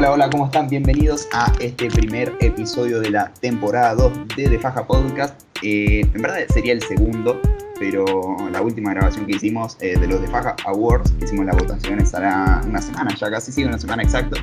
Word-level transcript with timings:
Hola, 0.00 0.12
hola, 0.12 0.30
¿cómo 0.30 0.46
están? 0.46 0.66
Bienvenidos 0.66 1.28
a 1.30 1.52
este 1.60 1.88
primer 1.88 2.32
episodio 2.40 3.00
de 3.00 3.10
la 3.10 3.34
temporada 3.34 3.94
2 3.96 4.28
de 4.34 4.48
The 4.48 4.58
Faja 4.58 4.86
Podcast. 4.86 5.38
Eh, 5.62 6.00
en 6.00 6.22
verdad 6.22 6.38
sería 6.48 6.72
el 6.72 6.80
segundo, 6.80 7.38
pero 7.78 8.38
la 8.50 8.62
última 8.62 8.94
grabación 8.94 9.26
que 9.26 9.32
hicimos 9.36 9.76
eh, 9.82 9.98
de 9.98 10.08
los 10.08 10.22
The 10.22 10.28
Faja 10.28 10.56
Awards, 10.64 11.10
que 11.18 11.26
hicimos 11.26 11.44
las 11.44 11.54
votaciones 11.54 12.14
hará 12.14 12.62
una 12.66 12.80
semana, 12.80 13.14
ya 13.14 13.30
casi 13.30 13.52
sigue 13.52 13.66
una 13.66 13.76
semana 13.78 14.02
exacto, 14.02 14.38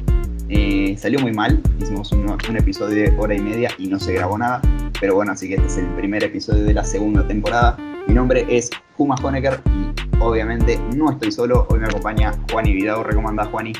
eh, 0.47 0.95
salió 0.95 1.19
muy 1.21 1.33
mal, 1.33 1.59
hicimos 1.81 2.11
un, 2.11 2.29
un, 2.29 2.55
episodio 2.55 3.09
de 3.09 3.17
hora 3.17 3.33
y 3.33 3.39
media 3.39 3.71
y 3.79 3.87
no 3.87 3.99
se 3.99 4.13
grabó 4.13 4.37
nada, 4.37 4.61
pero 5.01 5.15
bueno, 5.15 5.31
así 5.31 5.47
que 5.47 5.55
este 5.55 5.65
es 5.65 5.77
el 5.79 5.87
primer 5.95 6.23
episodio 6.23 6.65
de 6.65 6.73
la 6.75 6.83
segunda 6.83 7.27
temporada. 7.27 7.75
Mi 8.07 8.13
nombre 8.13 8.45
es 8.47 8.69
Juma 8.95 9.15
Honecker 9.23 9.59
y 9.65 10.19
obviamente 10.19 10.79
no 10.95 11.09
estoy 11.09 11.31
solo, 11.31 11.65
hoy 11.71 11.79
me 11.79 11.87
acompaña 11.87 12.31
Juani 12.51 12.73
Vidal, 12.73 13.03
¿cómo 13.15 13.29
andás 13.29 13.47
Juani? 13.47 13.73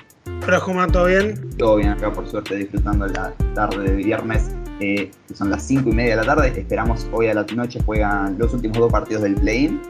Hola 0.48 0.62
Juma, 0.62 0.88
¿todo 0.88 1.08
bien? 1.08 1.50
Todo 1.58 1.76
bien 1.76 1.90
acá, 1.90 2.10
por 2.10 2.26
suerte, 2.26 2.56
disfrutando 2.56 3.06
la 3.06 3.34
tarde 3.54 3.84
de 3.84 3.96
viernes. 3.98 4.50
Eh, 4.80 5.12
son 5.34 5.50
las 5.50 5.62
5 5.64 5.90
y 5.90 5.92
media 5.92 6.12
de 6.12 6.26
la 6.26 6.36
tarde. 6.36 6.58
Esperamos 6.58 7.06
hoy 7.12 7.28
a 7.28 7.34
la 7.34 7.46
noche 7.54 7.82
juegan 7.86 8.38
los 8.40 8.54
últimos 8.54 8.78
dos 8.78 8.90
partidos 8.90 9.24
del 9.24 9.36
play-in. 9.36 9.82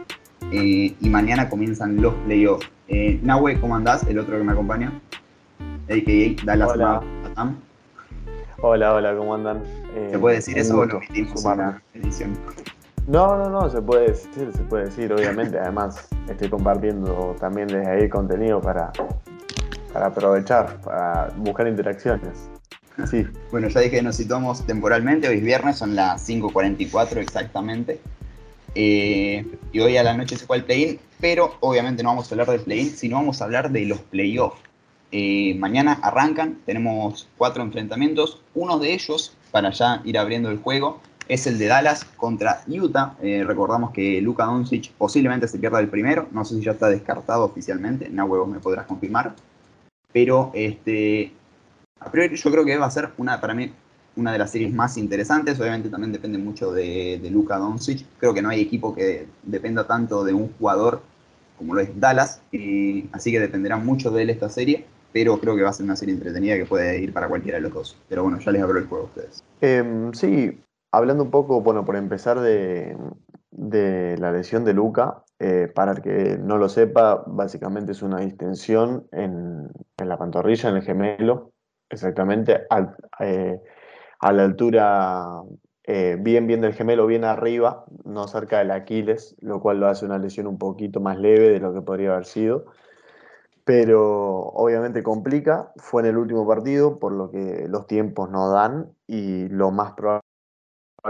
Eh, 0.51 0.95
y 0.99 1.09
mañana 1.11 1.47
comienzan 1.47 2.01
los 2.01 2.11
playoffs. 2.25 2.67
Eh, 2.87 3.19
Nahue, 3.21 3.59
¿cómo 3.61 3.75
andás? 3.75 4.01
El 4.07 4.17
otro 4.17 4.35
que 4.35 4.43
me 4.43 4.53
acompaña. 4.53 4.99
AKA 5.91 6.43
Dallas 6.43 6.69
Hola. 6.71 7.01
Hola, 8.59 8.93
hola, 8.95 9.15
¿cómo 9.15 9.35
andan? 9.35 9.61
¿Se 10.09 10.17
puede 10.17 10.37
decir 10.37 10.57
eso 10.57 10.79
o 10.79 10.85
lo 10.85 10.99
en 11.13 11.57
la 11.57 11.81
edición? 11.93 12.33
No, 13.05 13.37
no, 13.37 13.47
no, 13.51 13.69
se 13.69 13.79
puede 13.79 14.07
decir, 14.07 14.51
se 14.51 14.63
puede 14.63 14.85
decir, 14.85 15.13
obviamente. 15.13 15.59
Además, 15.59 16.09
estoy 16.27 16.49
compartiendo 16.49 17.35
también 17.39 17.67
desde 17.67 17.87
ahí 17.87 18.09
contenido 18.09 18.59
para, 18.59 18.91
para 19.93 20.07
aprovechar, 20.07 20.81
para 20.81 21.31
buscar 21.37 21.67
interacciones. 21.67 22.49
Sí. 23.09 23.25
Bueno, 23.51 23.67
ya 23.67 23.79
dije 23.81 23.97
que 23.97 24.01
nos 24.01 24.15
situamos 24.15 24.65
temporalmente, 24.65 25.27
hoy 25.27 25.37
es 25.37 25.43
viernes, 25.43 25.77
son 25.77 25.95
las 25.95 26.27
5.44 26.27 27.17
exactamente. 27.17 27.99
Eh, 28.73 29.45
y 29.71 29.79
hoy 29.79 29.97
a 29.97 30.03
la 30.03 30.15
noche 30.15 30.35
se 30.35 30.45
juega 30.45 30.61
el 30.61 30.65
play-in, 30.65 30.99
pero 31.19 31.55
obviamente 31.61 32.03
no 32.03 32.09
vamos 32.09 32.31
a 32.31 32.35
hablar 32.35 32.47
del 32.47 32.61
play-in, 32.61 32.89
sino 32.89 33.17
vamos 33.17 33.41
a 33.41 33.45
hablar 33.45 33.71
de 33.71 33.85
los 33.85 33.99
playoffs. 33.99 34.59
Eh, 35.11 35.55
mañana 35.57 35.99
arrancan, 36.01 36.59
tenemos 36.65 37.27
cuatro 37.37 37.63
enfrentamientos, 37.63 38.41
uno 38.53 38.77
de 38.77 38.93
ellos, 38.93 39.35
para 39.51 39.71
ya 39.71 40.01
ir 40.03 40.17
abriendo 40.17 40.49
el 40.49 40.57
juego, 40.57 40.99
es 41.27 41.47
el 41.47 41.57
de 41.57 41.67
Dallas 41.67 42.03
contra 42.03 42.61
Utah. 42.67 43.15
Eh, 43.21 43.43
recordamos 43.45 43.91
que 43.91 44.21
Luka 44.21 44.45
Doncic 44.45 44.91
posiblemente 44.93 45.47
se 45.47 45.59
pierda 45.59 45.79
el 45.79 45.87
primero, 45.87 46.27
no 46.31 46.43
sé 46.45 46.55
si 46.55 46.61
ya 46.61 46.71
está 46.71 46.89
descartado 46.89 47.45
oficialmente, 47.45 48.09
no 48.09 48.25
huevos 48.25 48.47
me 48.47 48.59
podrás 48.59 48.85
confirmar. 48.85 49.33
Pero 50.17 50.49
este, 50.55 51.31
a 51.99 52.09
priori 52.09 52.35
yo 52.35 52.49
creo 52.49 52.65
que 52.65 52.75
va 52.75 52.87
a 52.87 52.89
ser 52.89 53.09
una, 53.19 53.39
para 53.39 53.53
mí, 53.53 53.71
una 54.15 54.31
de 54.31 54.39
las 54.39 54.49
series 54.49 54.73
más 54.73 54.97
interesantes. 54.97 55.59
Obviamente 55.59 55.89
también 55.89 56.11
depende 56.11 56.39
mucho 56.39 56.71
de, 56.71 57.19
de 57.21 57.29
Luka 57.29 57.57
Doncic. 57.57 58.03
Creo 58.17 58.33
que 58.33 58.41
no 58.41 58.49
hay 58.49 58.59
equipo 58.61 58.95
que 58.95 59.27
dependa 59.43 59.85
tanto 59.85 60.23
de 60.23 60.33
un 60.33 60.51
jugador 60.53 61.03
como 61.55 61.75
lo 61.75 61.81
es 61.81 61.99
Dallas. 61.99 62.41
Y, 62.51 63.07
así 63.11 63.31
que 63.31 63.39
dependerá 63.39 63.77
mucho 63.77 64.09
de 64.09 64.23
él 64.23 64.31
esta 64.31 64.49
serie. 64.49 64.85
Pero 65.13 65.39
creo 65.39 65.55
que 65.55 65.61
va 65.61 65.69
a 65.69 65.73
ser 65.73 65.83
una 65.83 65.95
serie 65.95 66.15
entretenida 66.15 66.57
que 66.57 66.65
puede 66.65 66.99
ir 66.99 67.13
para 67.13 67.27
cualquiera 67.27 67.59
de 67.59 67.61
los 67.61 67.73
dos. 67.73 67.95
Pero 68.09 68.23
bueno, 68.23 68.39
ya 68.39 68.51
les 68.51 68.63
abro 68.63 68.79
el 68.79 68.87
juego 68.87 69.03
a 69.03 69.07
ustedes. 69.09 69.43
Eh, 69.61 70.09
sí, 70.13 70.59
hablando 70.91 71.25
un 71.25 71.29
poco, 71.29 71.61
bueno, 71.61 71.85
por 71.85 71.95
empezar 71.95 72.39
de, 72.39 72.97
de 73.51 74.17
la 74.17 74.31
lesión 74.31 74.65
de 74.65 74.73
Luca, 74.73 75.23
eh, 75.39 75.71
para 75.73 75.91
el 75.91 76.01
que 76.01 76.37
no 76.39 76.57
lo 76.57 76.67
sepa, 76.67 77.23
básicamente 77.27 77.91
es 77.91 78.01
una 78.01 78.19
distensión 78.19 79.07
en, 79.11 79.69
la 79.97 80.17
pantorrilla, 80.17 80.69
en 80.69 80.77
el 80.77 80.81
gemelo, 80.81 81.51
exactamente 81.89 82.65
eh, 83.19 83.59
a 84.19 84.31
la 84.33 84.43
altura 84.43 85.43
eh, 85.83 86.17
bien, 86.19 86.47
bien 86.47 86.61
del 86.61 86.73
gemelo, 86.73 87.05
bien 87.05 87.23
arriba, 87.23 87.85
no 88.03 88.27
cerca 88.27 88.59
del 88.59 88.71
Aquiles, 88.71 89.35
lo 89.39 89.61
cual 89.61 89.79
lo 89.79 89.87
hace 89.87 90.05
una 90.05 90.17
lesión 90.17 90.47
un 90.47 90.57
poquito 90.57 90.99
más 90.99 91.17
leve 91.17 91.49
de 91.49 91.59
lo 91.59 91.73
que 91.73 91.81
podría 91.81 92.11
haber 92.11 92.25
sido. 92.25 92.65
Pero 93.63 94.41
obviamente 94.41 95.03
complica, 95.03 95.71
fue 95.77 96.01
en 96.01 96.09
el 96.09 96.17
último 96.17 96.47
partido, 96.47 96.99
por 96.99 97.13
lo 97.13 97.31
que 97.31 97.67
los 97.69 97.85
tiempos 97.87 98.29
no 98.29 98.49
dan 98.49 98.91
y 99.07 99.47
lo 99.49 99.71
más 99.71 99.93
probable 99.93 100.26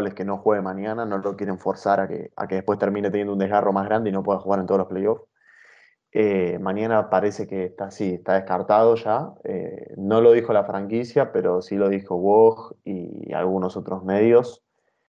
es 0.06 0.14
que 0.14 0.26
no 0.26 0.38
juegue 0.38 0.62
mañana, 0.62 1.06
no 1.06 1.18
lo 1.18 1.36
quieren 1.36 1.58
forzar 1.58 2.00
a 2.02 2.08
que, 2.08 2.32
a 2.36 2.48
que 2.48 2.56
después 2.56 2.78
termine 2.78 3.10
teniendo 3.10 3.34
un 3.34 3.40
desgarro 3.40 3.74
más 3.74 3.86
grande 3.88 4.10
y 4.12 4.14
no 4.14 4.22
pueda 4.22 4.40
jugar 4.40 4.60
en 4.60 4.68
todos 4.68 4.80
los 4.80 4.88
playoffs. 4.88 5.24
Eh, 6.12 6.58
mañana 6.60 7.10
parece 7.10 7.48
que 7.48 7.66
está 7.66 7.86
así, 7.86 8.16
está 8.16 8.34
descartado 8.34 8.96
ya. 8.96 9.34
Eh, 9.44 9.94
no 9.98 10.22
lo 10.22 10.32
dijo 10.32 10.54
la 10.54 10.64
franquicia, 10.64 11.32
pero 11.32 11.62
sí 11.62 11.76
lo 11.76 11.90
dijo 11.90 12.16
Woj 12.16 12.74
y 12.84 13.34
algunos 13.34 13.78
otros 13.78 14.04
medios. 14.04 14.64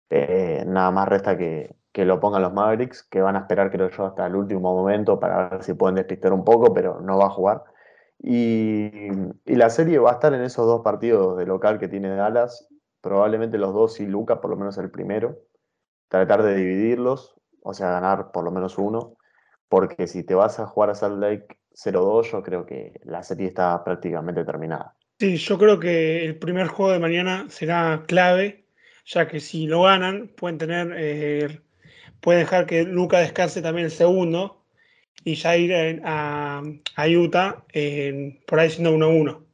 Eh, 0.10 0.64
nada 0.68 0.92
más 0.92 1.08
resta 1.08 1.38
que, 1.38 1.76
que, 1.92 2.06
lo 2.06 2.20
pongan 2.20 2.42
los 2.42 2.54
Mavericks, 2.54 3.04
que 3.04 3.22
van 3.22 3.36
a 3.36 3.40
esperar, 3.40 3.72
creo 3.72 3.90
yo, 3.90 4.06
hasta 4.06 4.26
el 4.28 4.36
último 4.36 4.74
momento 4.74 5.20
para 5.20 5.50
ver 5.50 5.64
si 5.64 5.74
pueden 5.74 5.96
despistar 5.96 6.34
un 6.34 6.44
poco, 6.44 6.74
pero 6.74 7.02
no 7.02 7.18
va 7.18 7.26
a 7.26 7.30
jugar. 7.30 7.64
Y, 8.20 9.10
y 9.46 9.56
la 9.56 9.70
serie 9.70 10.00
va 10.00 10.12
a 10.12 10.14
estar 10.14 10.34
en 10.34 10.42
esos 10.42 10.66
dos 10.66 10.82
partidos 10.82 11.38
de 11.38 11.46
local 11.46 11.80
que 11.80 11.88
tiene 11.88 12.16
Dallas, 12.16 12.68
probablemente 13.06 13.60
los 13.60 13.72
dos 13.72 14.00
y 14.00 14.08
Luca, 14.08 14.42
por 14.42 14.50
lo 14.50 14.58
menos 14.58 14.80
el 14.80 14.90
primero. 14.90 15.38
Tratar 16.10 16.42
de 16.42 16.56
dividirlos, 16.56 17.36
o 17.62 17.72
sea, 17.72 17.92
ganar 17.92 18.32
por 18.32 18.44
lo 18.44 18.50
menos 18.50 18.80
uno 18.80 19.16
porque 19.70 20.08
si 20.08 20.24
te 20.24 20.34
vas 20.34 20.60
a 20.60 20.66
jugar 20.66 20.90
a 20.90 20.96
Salt 20.96 21.20
Lake 21.20 21.60
0-2, 21.74 22.32
yo 22.32 22.42
creo 22.42 22.66
que 22.66 23.00
la 23.04 23.22
serie 23.22 23.48
está 23.48 23.84
prácticamente 23.84 24.44
terminada. 24.44 24.96
Sí, 25.20 25.38
yo 25.38 25.60
creo 25.60 25.80
que 25.80 26.26
el 26.26 26.38
primer 26.38 26.68
juego 26.68 26.92
de 26.92 27.00
mañana 27.00 27.46
será 27.50 28.04
clave, 28.08 28.66
ya 29.06 29.28
que 29.28 29.40
si 29.40 29.68
lo 29.68 29.84
ganan, 29.84 30.30
pueden 30.36 30.58
tener, 30.58 30.94
eh, 30.98 31.62
pueden 32.22 32.42
dejar 32.42 32.66
que 32.66 32.84
Luca 32.84 33.20
descanse 33.20 33.62
también 33.62 33.86
el 33.86 33.92
segundo 33.92 34.66
y 35.24 35.36
ya 35.36 35.56
ir 35.58 36.02
a, 36.04 36.64
a 36.96 37.08
Utah 37.08 37.66
por 38.48 38.60
ahí 38.60 38.70
siendo 38.72 38.92
1-1 38.92 39.46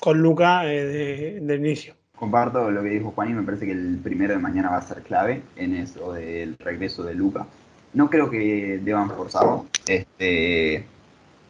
con 0.00 0.18
Luca 0.18 0.72
eh, 0.72 1.40
de, 1.40 1.54
inicio. 1.56 1.97
Comparto 2.18 2.70
lo 2.70 2.82
que 2.82 2.88
dijo 2.88 3.12
Juan 3.12 3.30
y 3.30 3.34
me 3.34 3.42
parece 3.42 3.66
que 3.66 3.72
el 3.72 3.98
primero 4.02 4.34
de 4.34 4.40
mañana 4.40 4.70
va 4.70 4.78
a 4.78 4.82
ser 4.82 5.02
clave 5.02 5.42
en 5.54 5.76
eso 5.76 6.12
del 6.12 6.56
regreso 6.58 7.04
de 7.04 7.14
Luca. 7.14 7.46
No 7.94 8.10
creo 8.10 8.28
que 8.28 8.80
deban 8.82 9.08
forzarlo, 9.08 9.66
este, 9.86 10.84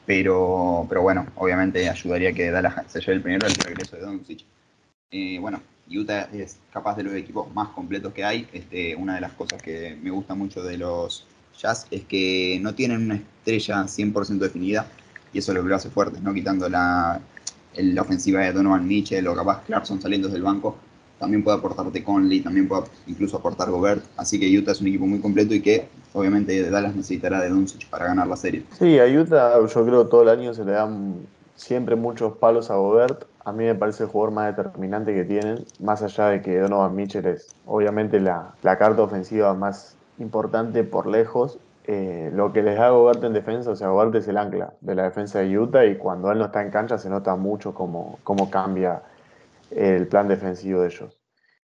pero, 0.05 0.87
pero 0.89 1.03
bueno, 1.03 1.27
obviamente 1.37 1.89
ayudaría 1.89 2.33
que 2.33 2.51
Dallas 2.51 2.85
se 2.87 3.01
lleve 3.01 3.15
el 3.15 3.23
primero 3.23 3.47
el 3.47 3.55
regreso 3.55 3.97
de 3.97 4.03
Doncic. 4.03 4.45
Eh, 5.11 5.39
bueno, 5.41 5.61
Utah 5.91 6.29
es 6.33 6.59
capaz 6.71 6.97
de 6.97 7.05
los 7.05 7.15
equipos 7.15 7.53
más 7.55 7.69
completos 7.69 8.13
que 8.13 8.25
hay. 8.25 8.47
Este, 8.53 8.95
una 8.95 9.15
de 9.15 9.23
las 9.23 9.33
cosas 9.33 9.63
que 9.63 9.97
me 10.03 10.11
gusta 10.11 10.35
mucho 10.35 10.63
de 10.63 10.77
los 10.77 11.27
Jazz 11.59 11.87
es 11.91 12.05
que 12.05 12.59
no 12.61 12.75
tienen 12.75 13.05
una 13.05 13.15
estrella 13.15 13.85
100% 13.85 14.39
definida 14.39 14.87
y 15.33 15.39
eso 15.39 15.53
es 15.53 15.59
lo 15.59 15.65
lo 15.65 15.75
hace 15.75 15.91
fuerte, 15.91 16.21
¿no? 16.21 16.33
quitando 16.33 16.69
la, 16.69 17.21
la 17.83 18.03
ofensiva 18.03 18.41
de 18.41 18.53
Donovan 18.53 18.87
Mitchell 18.87 19.27
o 19.27 19.35
capaz 19.35 19.63
Clarkson 19.65 20.01
saliendo 20.01 20.29
del 20.29 20.43
banco 20.43 20.77
también 21.19 21.43
puede 21.43 21.59
aportarte 21.59 22.05
Conley, 22.05 22.41
también 22.41 22.69
puede 22.69 22.85
incluso 23.07 23.37
aportar 23.37 23.71
Gobert, 23.71 24.05
así 24.17 24.39
que 24.39 24.57
Utah 24.57 24.73
es 24.73 24.81
un 24.81 24.89
equipo 24.89 25.07
muy 25.07 25.19
completo 25.21 25.55
y 25.55 25.61
que 25.61 25.89
obviamente 26.13 26.71
Dallas 26.71 26.95
necesitará 26.95 27.41
de 27.41 27.51
Doncic 27.51 27.89
para 27.89 28.07
ganar 28.07 28.27
la 28.27 28.37
serie. 28.37 28.63
Sí, 28.79 28.99
a 28.99 29.07
Utah 29.07 29.55
yo 29.67 29.85
creo 29.85 30.07
todo 30.07 30.23
el 30.23 30.29
año 30.29 30.55
se 30.55 30.65
le 30.65 30.73
dan 30.73 31.17
siempre 31.57 31.97
muchos 31.97 32.37
palos 32.37 32.71
a 32.71 32.77
Gobert, 32.77 33.25
a 33.45 33.53
mí 33.53 33.65
me 33.65 33.75
parece 33.75 34.05
el 34.05 34.11
jugador 34.11 34.35
más 34.35 34.57
determinante 34.57 35.15
que 35.15 35.25
tienen, 35.25 35.65
más 35.81 36.03
allá 36.03 36.29
de 36.29 36.43
que 36.43 36.59
Donovan 36.59 36.95
Mitchell 36.95 37.27
es 37.27 37.49
obviamente 37.67 38.21
la, 38.21 38.55
la 38.63 38.79
carta 38.79 39.03
ofensiva 39.03 39.55
más 39.55 39.97
importante 40.19 40.85
por 40.85 41.07
lejos, 41.07 41.59
eh, 41.91 42.31
lo 42.35 42.53
que 42.53 42.63
les 42.63 42.77
da 42.77 42.91
Gobert 42.91 43.25
en 43.25 43.33
defensa, 43.33 43.71
o 43.71 43.75
sea, 43.75 43.89
Gobert 43.89 44.15
es 44.17 44.29
el 44.29 44.37
ancla 44.37 44.75
de 44.83 44.95
la 44.95 45.05
defensa 45.05 45.39
de 45.39 45.59
Utah 45.59 45.87
y 45.87 45.97
cuando 45.97 46.31
él 46.31 46.39
no 46.39 46.45
está 46.45 46.61
en 46.61 46.71
cancha 46.71 46.99
se 46.99 47.09
nota 47.09 47.35
mucho 47.35 47.73
cómo, 47.73 48.19
cómo 48.25 48.51
cambia 48.51 49.01
el 49.71 50.07
plan 50.07 50.29
defensivo 50.29 50.83
de 50.83 50.89
ellos. 50.89 51.19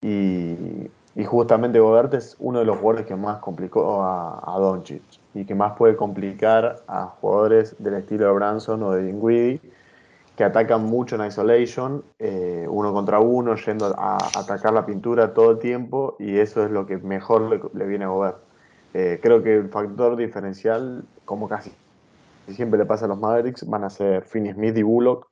Y, 0.00 0.88
justamente 1.26 1.81
Gobert 1.81 2.14
es 2.14 2.37
uno 2.38 2.61
de 2.61 2.64
los 2.64 2.78
jugadores 2.78 3.06
que 3.06 3.16
más 3.16 3.38
complicó 3.38 4.02
a, 4.02 4.40
a 4.46 4.58
Doncic 4.61 5.02
y 5.34 5.44
que 5.44 5.56
más 5.56 5.72
puede 5.76 5.96
complicar 5.96 6.76
a 6.87 7.06
jugadores 7.06 7.75
del 7.81 7.94
estilo 7.94 8.26
de 8.26 8.32
Branson 8.34 8.84
o 8.84 8.93
de 8.93 9.02
Dinwiddie 9.02 9.61
que 10.37 10.44
atacan 10.44 10.84
mucho 10.84 11.16
en 11.16 11.26
isolation, 11.26 12.05
eh, 12.20 12.66
uno 12.69 12.93
contra 12.93 13.19
uno, 13.19 13.56
yendo 13.56 13.87
a, 13.87 14.16
a, 14.16 14.16
atacar 14.38 14.72
la 14.75 14.87
pintura 14.87 15.34
todo 15.34 15.50
el 15.52 15.58
tiempo 15.58 16.14
y 16.20 16.38
eso 16.38 16.64
es 16.64 16.70
lo 16.70 16.87
que 16.87 16.99
mejor 16.99 17.43
le, 17.43 17.61
le 17.72 17.87
viene 17.87 18.05
a 18.05 18.08
Gobert. 18.08 18.53
Eh, 18.94 19.19
creo 19.23 19.43
que 19.43 19.56
el 19.56 19.69
factor 19.69 20.17
diferencial, 20.17 21.05
como 21.25 21.49
casi 21.49 21.73
siempre 22.52 22.79
le 22.79 22.87
pasa 22.87 23.06
a 23.06 23.08
los 23.08 23.19
Mavericks, 23.19 23.69
van 23.69 23.85
a 23.85 23.91
ser 23.91 24.23
Finney 24.23 24.52
Smith 24.52 24.76
y 24.76 24.82
Bullock, 24.82 25.29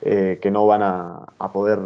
eh, 0.00 0.38
que 0.40 0.50
no 0.50 0.64
van 0.64 0.82
a, 0.82 1.26
a, 1.38 1.52
poder 1.52 1.80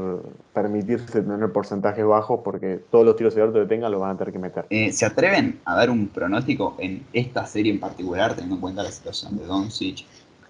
permitirse 0.53 1.23
tener 1.23 1.51
porcentajes 1.51 2.05
bajos 2.05 2.41
porque 2.45 2.79
todos 2.91 3.07
los 3.07 3.17
tiros 3.17 3.33
abiertos 3.33 3.63
que 3.63 3.69
tengan 3.69 3.91
los 3.91 4.03
van 4.03 4.11
a 4.11 4.19
tener 4.19 4.35
que 4.35 4.39
meter. 4.39 4.67
Eh, 4.69 4.93
¿Se 4.93 5.07
atreven 5.07 5.61
a 5.65 5.77
dar 5.77 5.89
un 5.89 6.09
pronóstico 6.09 6.77
en 6.79 7.07
esta 7.15 7.47
serie 7.47 7.73
en 7.73 7.81
particular, 7.81 8.35
teniendo 8.35 8.57
en 8.57 8.61
cuenta 8.61 8.83
la 8.83 8.91
situación 8.91 9.39
de 9.39 9.47
Doncic 9.47 10.05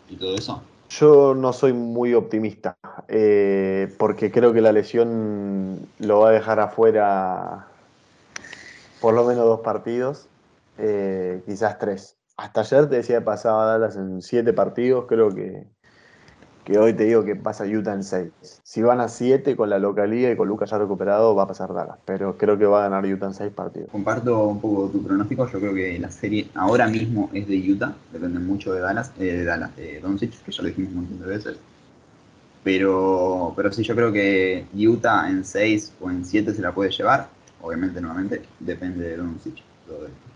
y 0.08 0.16
todo 0.16 0.34
eso? 0.34 0.60
Yo 0.88 1.34
no 1.36 1.52
soy 1.52 1.72
muy 1.72 2.14
optimista, 2.14 2.76
eh, 3.06 3.94
porque 3.96 4.32
creo 4.32 4.52
que 4.52 4.60
la 4.60 4.72
lesión 4.72 5.86
lo 6.00 6.18
va 6.20 6.30
a 6.30 6.32
dejar 6.32 6.58
afuera 6.58 7.68
por 9.00 9.14
lo 9.14 9.24
menos 9.24 9.44
dos 9.44 9.60
partidos, 9.60 10.26
eh, 10.78 11.42
quizás 11.46 11.78
tres. 11.78 12.16
Hasta 12.36 12.60
ayer 12.60 12.88
te 12.88 12.96
decía 12.96 13.18
que 13.18 13.24
pasaba 13.24 13.66
Dallas 13.66 13.96
en 13.96 14.22
siete 14.22 14.52
partidos, 14.52 15.04
creo 15.06 15.30
que, 15.34 15.66
que 16.64 16.78
hoy 16.78 16.94
te 16.94 17.04
digo 17.04 17.24
que 17.24 17.36
pasa 17.36 17.64
Utah 17.64 17.92
en 17.92 18.02
seis. 18.02 18.32
Si 18.62 18.82
van 18.82 19.00
a 19.00 19.08
siete 19.08 19.56
con 19.56 19.68
la 19.68 19.78
localía 19.78 20.30
y 20.30 20.36
con 20.36 20.48
Lucas 20.48 20.70
ya 20.70 20.78
recuperado, 20.78 21.34
va 21.34 21.44
a 21.44 21.46
pasar 21.46 21.74
Dallas, 21.74 21.98
pero 22.04 22.36
creo 22.38 22.58
que 22.58 22.64
va 22.64 22.80
a 22.80 22.88
ganar 22.88 23.04
Utah 23.04 23.26
en 23.26 23.34
seis 23.34 23.52
partidos. 23.52 23.90
Comparto 23.90 24.46
un 24.46 24.60
poco 24.60 24.88
tu 24.88 25.02
pronóstico, 25.02 25.46
yo 25.48 25.58
creo 25.58 25.74
que 25.74 25.98
la 25.98 26.10
serie 26.10 26.48
ahora 26.54 26.88
mismo 26.88 27.30
es 27.32 27.46
de 27.46 27.70
Utah, 27.70 27.94
depende 28.12 28.38
mucho 28.38 28.72
de 28.72 28.80
Dallas, 28.80 29.12
eh, 29.18 29.24
de 29.24 29.44
Dallas, 29.44 29.76
de 29.76 30.00
Doncic, 30.00 30.42
que 30.42 30.52
ya 30.52 30.62
lo 30.62 30.68
dijimos 30.68 30.92
un 30.94 31.20
de 31.20 31.26
veces. 31.26 31.56
Pero, 32.64 33.52
pero 33.56 33.72
sí, 33.72 33.82
yo 33.82 33.94
creo 33.94 34.12
que 34.12 34.66
Utah 34.74 35.28
en 35.28 35.44
6 35.44 35.94
o 36.00 36.10
en 36.10 36.24
7 36.24 36.54
se 36.54 36.62
la 36.62 36.72
puede 36.72 36.90
llevar. 36.90 37.28
Obviamente, 37.60 38.00
nuevamente, 38.00 38.42
depende 38.60 39.08
de 39.08 39.16
Doncic. 39.16 39.62
Todo 39.86 40.06
esto. 40.06 40.32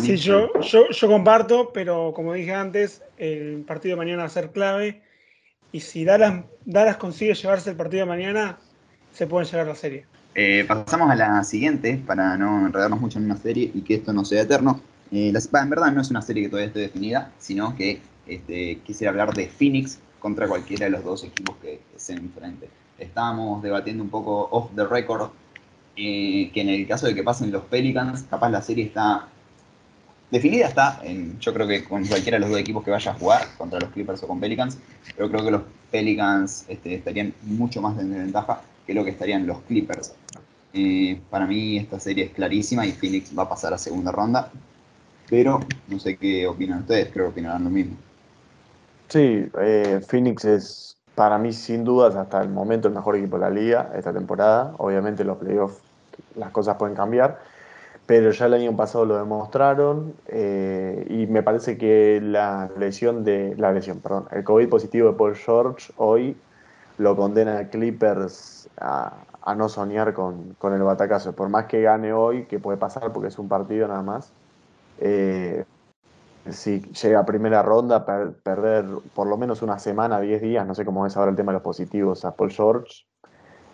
Sí, 0.00 0.16
yo, 0.16 0.48
yo, 0.60 0.88
yo 0.90 1.08
comparto, 1.08 1.70
pero 1.72 2.12
como 2.14 2.32
dije 2.32 2.54
antes, 2.54 3.02
el 3.16 3.64
partido 3.66 3.94
de 3.94 4.04
mañana 4.04 4.22
va 4.22 4.26
a 4.26 4.30
ser 4.30 4.50
clave. 4.50 5.02
Y 5.72 5.80
si 5.80 6.04
Dallas, 6.04 6.44
Dallas 6.64 6.96
consigue 6.96 7.34
llevarse 7.34 7.70
el 7.70 7.76
partido 7.76 8.04
de 8.04 8.08
mañana, 8.08 8.58
se 9.12 9.26
pueden 9.26 9.48
llevar 9.48 9.66
la 9.66 9.74
serie. 9.74 10.06
Eh, 10.34 10.64
pasamos 10.66 11.10
a 11.10 11.16
la 11.16 11.44
siguiente, 11.44 12.00
para 12.06 12.36
no 12.36 12.66
enredarnos 12.66 13.00
mucho 13.00 13.18
en 13.18 13.24
una 13.26 13.36
serie 13.36 13.70
y 13.74 13.82
que 13.82 13.94
esto 13.94 14.12
no 14.12 14.24
sea 14.24 14.42
eterno. 14.42 14.80
Eh, 15.10 15.32
la, 15.32 15.60
en 15.60 15.70
verdad 15.70 15.92
no 15.92 16.00
es 16.00 16.10
una 16.10 16.22
serie 16.22 16.44
que 16.44 16.48
todavía 16.48 16.68
esté 16.68 16.80
definida, 16.80 17.32
sino 17.38 17.74
que 17.76 18.00
este, 18.26 18.78
quisiera 18.84 19.10
hablar 19.10 19.34
de 19.34 19.48
Phoenix 19.48 19.98
contra 20.18 20.46
cualquiera 20.46 20.86
de 20.86 20.90
los 20.90 21.04
dos 21.04 21.24
equipos 21.24 21.56
que, 21.62 21.80
se 21.96 22.12
enfrenten. 22.14 22.68
Estábamos 22.98 23.62
debatiendo 23.62 24.02
un 24.02 24.10
poco 24.10 24.48
off 24.50 24.70
the 24.74 24.84
record 24.84 25.30
eh, 25.96 26.50
que 26.52 26.60
en 26.60 26.68
el 26.68 26.86
caso 26.86 27.06
de 27.06 27.14
que 27.14 27.22
pasen 27.22 27.50
los 27.50 27.64
Pelicans, 27.64 28.24
capaz 28.30 28.50
la 28.50 28.62
serie 28.62 28.84
está 28.84 29.28
definida, 30.30 30.66
está 30.66 31.02
yo 31.40 31.54
creo 31.54 31.66
que 31.66 31.84
con 31.84 32.04
cualquiera 32.06 32.36
de 32.36 32.40
los 32.40 32.50
dos 32.50 32.60
equipos 32.60 32.84
que 32.84 32.90
vaya 32.90 33.12
a 33.12 33.14
jugar, 33.14 33.42
contra 33.56 33.80
los 33.80 33.90
Clippers 33.90 34.22
o 34.22 34.28
con 34.28 34.40
Pelicans, 34.40 34.78
pero 35.16 35.30
creo 35.30 35.44
que 35.44 35.50
los 35.50 35.62
Pelicans 35.90 36.64
este, 36.68 36.94
estarían 36.94 37.32
mucho 37.42 37.80
más 37.80 37.98
en 37.98 38.10
desventaja 38.10 38.60
que 38.86 38.94
lo 38.94 39.04
que 39.04 39.10
estarían 39.10 39.46
los 39.46 39.58
Clippers. 39.62 40.14
Eh, 40.72 41.20
para 41.30 41.46
mí 41.46 41.78
esta 41.78 41.98
serie 41.98 42.24
es 42.24 42.30
clarísima 42.32 42.86
y 42.86 42.92
Phoenix 42.92 43.36
va 43.36 43.44
a 43.44 43.48
pasar 43.48 43.72
a 43.72 43.78
segunda 43.78 44.12
ronda, 44.12 44.50
pero 45.28 45.60
no 45.88 45.98
sé 45.98 46.16
qué 46.16 46.46
opinan 46.46 46.80
ustedes, 46.80 47.10
creo 47.12 47.26
que 47.26 47.32
opinarán 47.32 47.64
lo 47.64 47.70
mismo. 47.70 47.96
Sí, 49.08 49.46
eh, 49.60 50.00
Phoenix 50.06 50.44
es 50.44 50.96
para 51.14 51.38
mí 51.38 51.52
sin 51.52 51.84
dudas 51.84 52.14
hasta 52.14 52.42
el 52.42 52.50
momento 52.50 52.88
el 52.88 52.94
mejor 52.94 53.16
equipo 53.16 53.38
de 53.38 53.42
la 53.42 53.50
liga 53.50 53.90
esta 53.96 54.12
temporada. 54.12 54.74
Obviamente 54.78 55.24
los 55.24 55.38
playoffs 55.38 55.82
las 56.36 56.50
cosas 56.50 56.76
pueden 56.76 56.94
cambiar, 56.94 57.38
pero 58.08 58.30
ya 58.30 58.46
el 58.46 58.54
año 58.54 58.74
pasado 58.74 59.04
lo 59.04 59.18
demostraron 59.18 60.14
eh, 60.28 61.06
y 61.10 61.26
me 61.26 61.42
parece 61.42 61.76
que 61.76 62.22
la 62.22 62.70
lesión 62.78 63.22
de 63.22 63.54
la 63.58 63.70
lesión, 63.70 64.00
perdón, 64.00 64.26
el 64.30 64.44
COVID 64.44 64.66
positivo 64.70 65.10
de 65.10 65.18
Paul 65.18 65.36
George 65.36 65.92
hoy 65.98 66.34
lo 66.96 67.14
condena 67.16 67.58
a 67.58 67.68
Clippers 67.68 68.70
a, 68.80 69.12
no 69.54 69.68
soñar 69.68 70.14
con, 70.14 70.56
el 70.62 70.82
batacazo. 70.82 71.34
Por 71.34 71.50
más 71.50 71.66
que 71.66 71.82
gane 71.82 72.14
hoy, 72.14 72.46
que 72.46 72.58
puede 72.58 72.78
pasar 72.78 73.12
porque 73.12 73.28
es 73.28 73.38
un 73.38 73.46
partido 73.46 73.86
nada 73.86 74.02
más, 74.02 74.32
eh, 75.00 75.66
si 76.48 76.80
llega 76.80 77.20
a 77.20 77.26
primera 77.26 77.62
ronda, 77.62 78.06
perder 78.06 78.86
por 79.14 79.26
lo 79.26 79.36
menos 79.36 79.60
una 79.60 79.78
semana, 79.78 80.18
10 80.18 80.40
días, 80.40 80.66
no 80.66 80.74
sé 80.74 80.86
cómo 80.86 81.06
es 81.06 81.14
ahora 81.18 81.32
el 81.32 81.36
tema 81.36 81.52
de 81.52 81.56
los 81.56 81.62
positivos 81.62 82.24
a 82.24 82.34
Paul 82.34 82.52
George, 82.52 83.04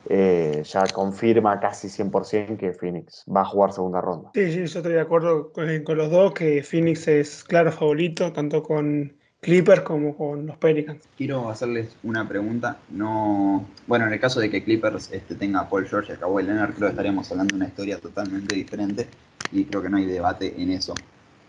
eh, 0.08 0.62
ya 0.64 0.84
confirma 0.92 1.58
casi 1.60 1.88
100% 1.88 2.56
que 2.58 2.72
Phoenix 2.72 3.24
va 3.34 3.42
a 3.42 3.44
jugar 3.44 3.72
segunda 3.72 4.00
ronda. 4.00 4.30
Sí, 4.34 4.52
sí, 4.52 4.58
yo 4.58 4.64
estoy 4.64 4.92
de 4.92 5.00
acuerdo 5.00 5.52
con, 5.52 5.66
los 5.96 6.10
dos, 6.10 6.32
que 6.32 6.62
Phoenix 6.62 7.08
es 7.08 7.44
claro 7.44 7.72
favorito, 7.72 8.32
tanto 8.32 8.62
con 8.62 9.16
Clippers 9.40 9.82
como 9.82 10.16
con 10.16 10.46
los 10.46 10.56
Pelicans. 10.56 11.02
Quiero 11.16 11.48
hacerles 11.48 11.96
una 12.02 12.28
pregunta. 12.28 12.78
No, 12.90 13.66
bueno, 13.86 14.06
en 14.06 14.12
el 14.12 14.20
caso 14.20 14.40
de 14.40 14.50
que 14.50 14.62
Clippers 14.62 15.10
este, 15.12 15.34
tenga 15.34 15.60
a 15.60 15.68
Paul 15.68 15.86
George 15.86 16.12
y 16.12 16.16
a 16.22 16.40
el 16.40 16.46
Leonard, 16.46 16.74
creo 16.74 16.88
que 16.88 16.92
estaríamos 16.92 17.30
hablando 17.30 17.52
de 17.52 17.56
una 17.56 17.68
historia 17.68 17.98
totalmente 17.98 18.54
diferente 18.54 19.06
y 19.52 19.64
creo 19.64 19.82
que 19.82 19.88
no 19.88 19.96
hay 19.96 20.06
debate 20.06 20.54
en 20.56 20.70
eso. 20.70 20.94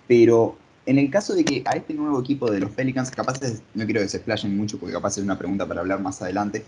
Pero 0.07 0.55
en 0.85 0.99
el 0.99 1.09
caso 1.09 1.33
de 1.33 1.43
que 1.43 1.63
a 1.65 1.71
este 1.71 1.93
nuevo 1.93 2.19
equipo 2.19 2.51
de 2.51 2.59
los 2.59 2.71
Pelicans, 2.71 3.09
capaz 3.11 3.39
no 3.73 3.85
quiero 3.85 4.01
que 4.01 4.07
se 4.07 4.17
explayen 4.17 4.55
mucho 4.55 4.77
porque 4.77 4.93
capaz 4.93 5.17
es 5.17 5.23
una 5.23 5.37
pregunta 5.37 5.65
para 5.65 5.81
hablar 5.81 5.99
más 5.99 6.21
adelante, 6.21 6.63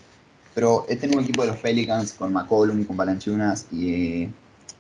pero 0.58 0.88
este 0.90 1.06
nuevo 1.06 1.22
equipo 1.22 1.44
de 1.44 1.50
los 1.50 1.58
Pelicans 1.58 2.14
con 2.14 2.34
McCollum, 2.34 2.84
con 2.86 2.98
Balanchunas 2.98 3.68
y 3.72 4.28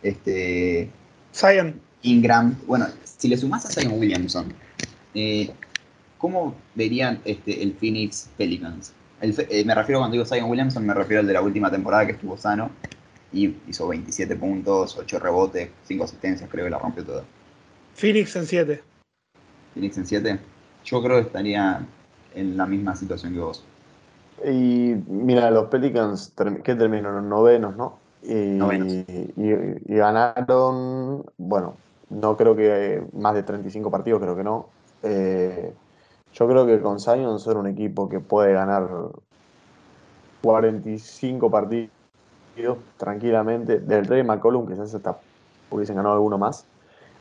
este 0.01 0.89
Zion. 1.31 1.79
Ingram, 2.01 2.57
bueno, 2.65 2.87
si 3.03 3.27
le 3.27 3.37
sumás 3.37 3.63
a 3.67 3.69
Zion 3.69 3.99
Williamson, 3.99 4.51
eh, 5.13 5.51
¿cómo 6.17 6.55
verían 6.73 7.21
este, 7.25 7.61
el 7.61 7.75
Phoenix 7.75 8.27
Pelicans? 8.35 8.93
Eh, 9.21 9.63
me 9.65 9.75
refiero 9.75 9.99
cuando 9.99 10.13
digo 10.13 10.25
Zion 10.25 10.49
Williamson, 10.49 10.83
me 10.83 10.95
refiero 10.95 11.19
al 11.19 11.27
de 11.27 11.33
la 11.33 11.41
última 11.43 11.69
temporada 11.69 12.07
que 12.07 12.13
estuvo 12.13 12.35
sano 12.37 12.71
y 13.31 13.53
hizo 13.67 13.87
27 13.87 14.35
puntos, 14.35 14.97
8 14.97 15.19
rebotes, 15.19 15.69
5 15.83 16.03
asistencias, 16.05 16.49
creo 16.49 16.65
que 16.65 16.71
la 16.71 16.79
rompió 16.79 17.05
toda. 17.05 17.23
Phoenix 17.93 18.35
en 18.35 18.47
7. 18.47 18.83
Phoenix 19.75 19.95
en 19.95 20.07
7, 20.07 20.39
yo 20.85 21.03
creo 21.03 21.17
que 21.17 21.27
estaría 21.27 21.85
en 22.33 22.57
la 22.57 22.65
misma 22.65 22.95
situación 22.95 23.33
que 23.33 23.39
vos. 23.41 23.63
Y 24.45 24.95
mira, 25.07 25.49
los 25.51 25.67
Pelicans, 25.67 26.33
¿qué 26.63 26.75
terminaron? 26.75 27.27
Novenos, 27.27 27.75
¿no? 27.75 27.97
Y, 28.23 28.59
Y, 29.35 29.95
ganaron, 29.95 31.25
bueno, 31.37 31.75
no 32.09 32.37
creo 32.37 32.55
que 32.55 33.03
más 33.13 33.33
de 33.33 33.43
35 33.43 33.89
partidos, 33.89 34.21
creo 34.21 34.35
que 34.35 34.43
no. 34.43 34.67
Eh, 35.03 35.73
yo 36.33 36.47
creo 36.47 36.65
que 36.65 36.79
con 36.81 36.99
Zion 36.99 37.39
son 37.39 37.57
un 37.57 37.67
equipo 37.67 38.09
que 38.09 38.19
puede 38.19 38.53
ganar 38.53 38.89
45 40.41 41.49
partidos 41.49 41.89
tranquilamente. 42.97 43.79
Del 43.79 44.05
Rey 44.05 44.23
McCollum, 44.23 44.67
que 44.67 44.75
se 44.75 44.83
hace 44.83 44.97
hasta 44.97 45.17
hubiesen 45.71 45.95
ganado 45.95 46.15
alguno 46.15 46.37
más. 46.37 46.65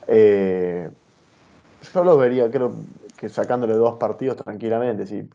Eh, 0.06 0.88
yo 1.94 2.04
lo 2.04 2.16
vería, 2.16 2.50
creo 2.50 2.72
que 3.16 3.28
sacándole 3.28 3.74
dos 3.74 3.94
partidos 3.98 4.36
tranquilamente. 4.36 5.06
Sí. 5.06 5.28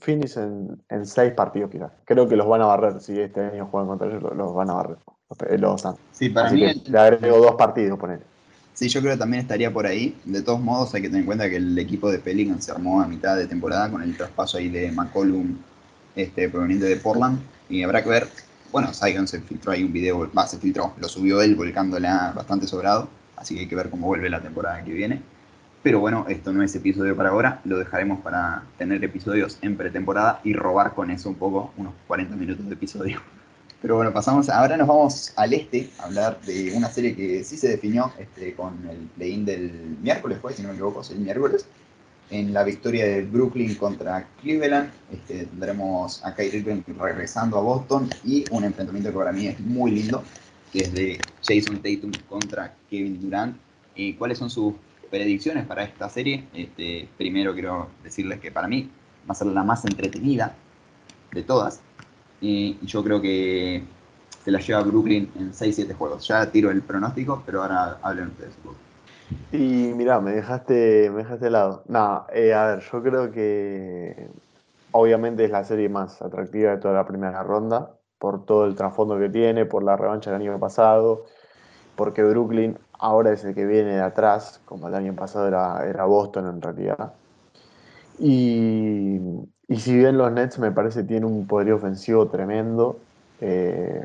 Finis 0.00 0.36
en, 0.36 0.80
seis 1.04 1.32
partidos, 1.32 1.70
quizás. 1.70 1.92
Creo 2.04 2.28
que 2.28 2.36
los 2.36 2.48
van 2.48 2.62
a 2.62 2.66
barrer. 2.66 3.00
Si 3.00 3.18
este 3.18 3.40
año 3.40 3.66
juegan 3.66 3.88
contra 3.88 4.08
ellos, 4.08 4.22
los, 4.34 4.54
van 4.54 4.70
a 4.70 4.74
barrer. 4.74 4.96
Los, 5.58 5.84
sí, 6.12 6.30
para 6.30 6.50
mí. 6.50 6.60
Le 6.86 6.98
agrego 6.98 7.38
dos 7.38 7.54
partidos, 7.56 7.98
poner. 7.98 8.20
Sí, 8.72 8.88
yo 8.88 9.00
creo 9.00 9.14
que 9.14 9.18
también 9.18 9.42
estaría 9.42 9.72
por 9.72 9.86
ahí. 9.86 10.16
De 10.24 10.40
todos 10.40 10.60
modos, 10.60 10.94
hay 10.94 11.02
que 11.02 11.08
tener 11.08 11.22
en 11.22 11.26
cuenta 11.26 11.50
que 11.50 11.56
el 11.56 11.78
equipo 11.78 12.10
de 12.10 12.18
Pelican 12.18 12.62
se 12.62 12.70
armó 12.70 13.02
a 13.02 13.08
mitad 13.08 13.36
de 13.36 13.46
temporada 13.46 13.90
con 13.90 14.02
el 14.02 14.16
traspaso 14.16 14.56
ahí 14.56 14.68
de 14.68 14.90
McCollum 14.92 15.58
este, 16.14 16.48
proveniente 16.48 16.86
de 16.86 16.96
Portland. 16.96 17.40
Y 17.68 17.82
habrá 17.82 18.02
que 18.02 18.08
ver. 18.08 18.28
Bueno, 18.70 18.92
Saigon 18.94 19.26
se 19.26 19.40
filtró 19.40 19.72
ahí 19.72 19.82
un 19.82 19.92
video, 19.92 20.30
va, 20.36 20.46
se 20.46 20.58
filtró, 20.58 20.92
lo 20.98 21.08
subió 21.08 21.40
él 21.40 21.56
volcándola 21.56 22.32
bastante 22.34 22.66
sobrado. 22.66 23.08
Así 23.36 23.54
que 23.54 23.62
hay 23.62 23.68
que 23.68 23.76
ver 23.76 23.90
cómo 23.90 24.06
vuelve 24.06 24.30
la 24.30 24.40
temporada 24.40 24.82
que 24.84 24.92
viene. 24.92 25.22
Pero 25.82 26.00
bueno, 26.00 26.26
esto 26.28 26.52
no 26.52 26.62
es 26.62 26.74
episodio 26.74 27.16
para 27.16 27.30
ahora, 27.30 27.60
lo 27.64 27.78
dejaremos 27.78 28.20
para 28.20 28.64
tener 28.78 29.02
episodios 29.04 29.58
en 29.62 29.76
pretemporada 29.76 30.40
y 30.42 30.52
robar 30.52 30.94
con 30.94 31.10
eso 31.10 31.28
un 31.28 31.36
poco, 31.36 31.72
unos 31.76 31.94
40 32.08 32.34
minutos 32.34 32.66
de 32.66 32.74
episodio. 32.74 33.20
Pero 33.80 33.94
bueno, 33.94 34.12
pasamos, 34.12 34.48
ahora 34.48 34.76
nos 34.76 34.88
vamos 34.88 35.32
al 35.36 35.52
este 35.52 35.88
a 36.00 36.06
hablar 36.06 36.40
de 36.40 36.72
una 36.74 36.88
serie 36.88 37.14
que 37.14 37.44
sí 37.44 37.56
se 37.56 37.68
definió 37.68 38.12
este, 38.18 38.54
con 38.54 38.74
el 38.90 38.98
play-in 39.16 39.44
del 39.44 39.96
miércoles, 40.02 40.38
fue, 40.42 40.52
si 40.52 40.62
no 40.62 40.68
me 40.68 40.74
equivoco, 40.74 41.00
el 41.08 41.20
miércoles, 41.20 41.64
en 42.30 42.52
la 42.52 42.64
victoria 42.64 43.06
del 43.06 43.26
Brooklyn 43.26 43.76
contra 43.76 44.26
Cleveland. 44.42 44.90
Este, 45.12 45.46
tendremos 45.46 46.24
a 46.24 46.34
Kyrie 46.34 46.58
Irving 46.58 46.82
regresando 46.98 47.56
a 47.56 47.60
Boston 47.60 48.10
y 48.24 48.44
un 48.50 48.64
enfrentamiento 48.64 49.10
que 49.10 49.16
para 49.16 49.30
mí 49.30 49.46
es 49.46 49.60
muy 49.60 49.92
lindo, 49.92 50.24
que 50.72 50.80
es 50.80 50.92
de 50.92 51.20
Jason 51.46 51.76
Tatum 51.76 52.10
contra 52.28 52.74
Kevin 52.90 53.20
Durant. 53.20 53.56
¿Y 53.94 54.14
cuáles 54.14 54.38
son 54.38 54.50
sus 54.50 54.74
predicciones 55.10 55.66
para 55.66 55.84
esta 55.84 56.08
serie. 56.08 56.48
Este, 56.54 57.08
primero 57.16 57.54
quiero 57.54 57.88
decirles 58.02 58.40
que 58.40 58.50
para 58.50 58.68
mí 58.68 58.90
va 59.28 59.32
a 59.32 59.34
ser 59.34 59.48
la 59.48 59.62
más 59.62 59.84
entretenida 59.84 60.54
de 61.32 61.42
todas. 61.42 61.80
Y 62.40 62.78
yo 62.86 63.02
creo 63.02 63.20
que 63.20 63.82
se 64.44 64.50
la 64.50 64.60
lleva 64.60 64.82
Brooklyn 64.82 65.30
en 65.36 65.52
6-7 65.52 65.94
juegos. 65.94 66.26
Ya 66.26 66.50
tiro 66.50 66.70
el 66.70 66.82
pronóstico, 66.82 67.42
pero 67.44 67.62
ahora 67.62 67.98
hablen 68.02 68.28
ustedes. 68.28 68.54
Y 69.52 69.92
mira, 69.94 70.20
me 70.20 70.32
dejaste, 70.32 71.10
me 71.10 71.18
dejaste 71.18 71.46
de 71.46 71.50
lado. 71.50 71.82
No, 71.88 72.26
eh, 72.32 72.54
a 72.54 72.66
ver, 72.66 72.80
yo 72.80 73.02
creo 73.02 73.30
que 73.30 74.30
obviamente 74.92 75.44
es 75.44 75.50
la 75.50 75.64
serie 75.64 75.88
más 75.88 76.22
atractiva 76.22 76.70
de 76.72 76.78
toda 76.78 76.94
la 76.94 77.06
primera 77.06 77.42
ronda, 77.42 77.90
por 78.18 78.44
todo 78.44 78.64
el 78.64 78.74
trasfondo 78.74 79.18
que 79.18 79.28
tiene, 79.28 79.66
por 79.66 79.82
la 79.82 79.96
revancha 79.96 80.30
del 80.30 80.40
año 80.42 80.58
pasado, 80.58 81.26
porque 81.96 82.22
Brooklyn 82.22 82.78
ahora 82.98 83.32
es 83.32 83.44
el 83.44 83.54
que 83.54 83.64
viene 83.64 83.96
de 83.96 84.02
atrás, 84.02 84.60
como 84.64 84.88
el 84.88 84.94
año 84.94 85.14
pasado 85.14 85.48
era, 85.48 86.04
Boston 86.04 86.48
en 86.48 86.62
realidad. 86.62 87.12
Y, 88.18 89.20
si 89.76 89.96
bien 89.96 90.18
los 90.18 90.32
Nets 90.32 90.58
me 90.58 90.72
parece 90.72 91.04
tienen 91.04 91.24
un 91.24 91.46
poder 91.46 91.72
ofensivo 91.72 92.26
tremendo, 92.28 92.98
eh, 93.40 94.04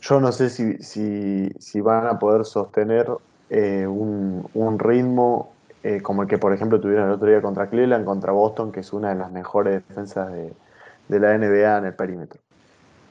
yo 0.00 0.20
no 0.20 0.32
sé 0.32 0.50
si, 0.50 1.80
van 1.80 2.06
a 2.06 2.18
poder 2.18 2.44
sostener 2.44 3.08
eh, 3.50 3.86
un, 3.86 4.78
ritmo 4.78 5.52
eh, 5.82 6.00
como 6.02 6.22
el 6.22 6.28
que, 6.28 6.38
por 6.38 6.52
ejemplo, 6.52 6.80
tuvieron 6.80 7.06
el 7.06 7.12
otro 7.12 7.28
día 7.28 7.40
contra 7.40 7.68
Cleveland, 7.68 8.04
contra 8.04 8.32
Boston, 8.32 8.72
que 8.72 8.80
es 8.80 8.92
una 8.92 9.10
de 9.10 9.14
las 9.14 9.30
mejores 9.32 9.82
defensas 9.88 10.30
de, 10.32 11.18
la 11.18 11.36
NBA 11.38 11.78
en 11.78 11.84
el 11.86 11.94
perímetro. 11.94 12.40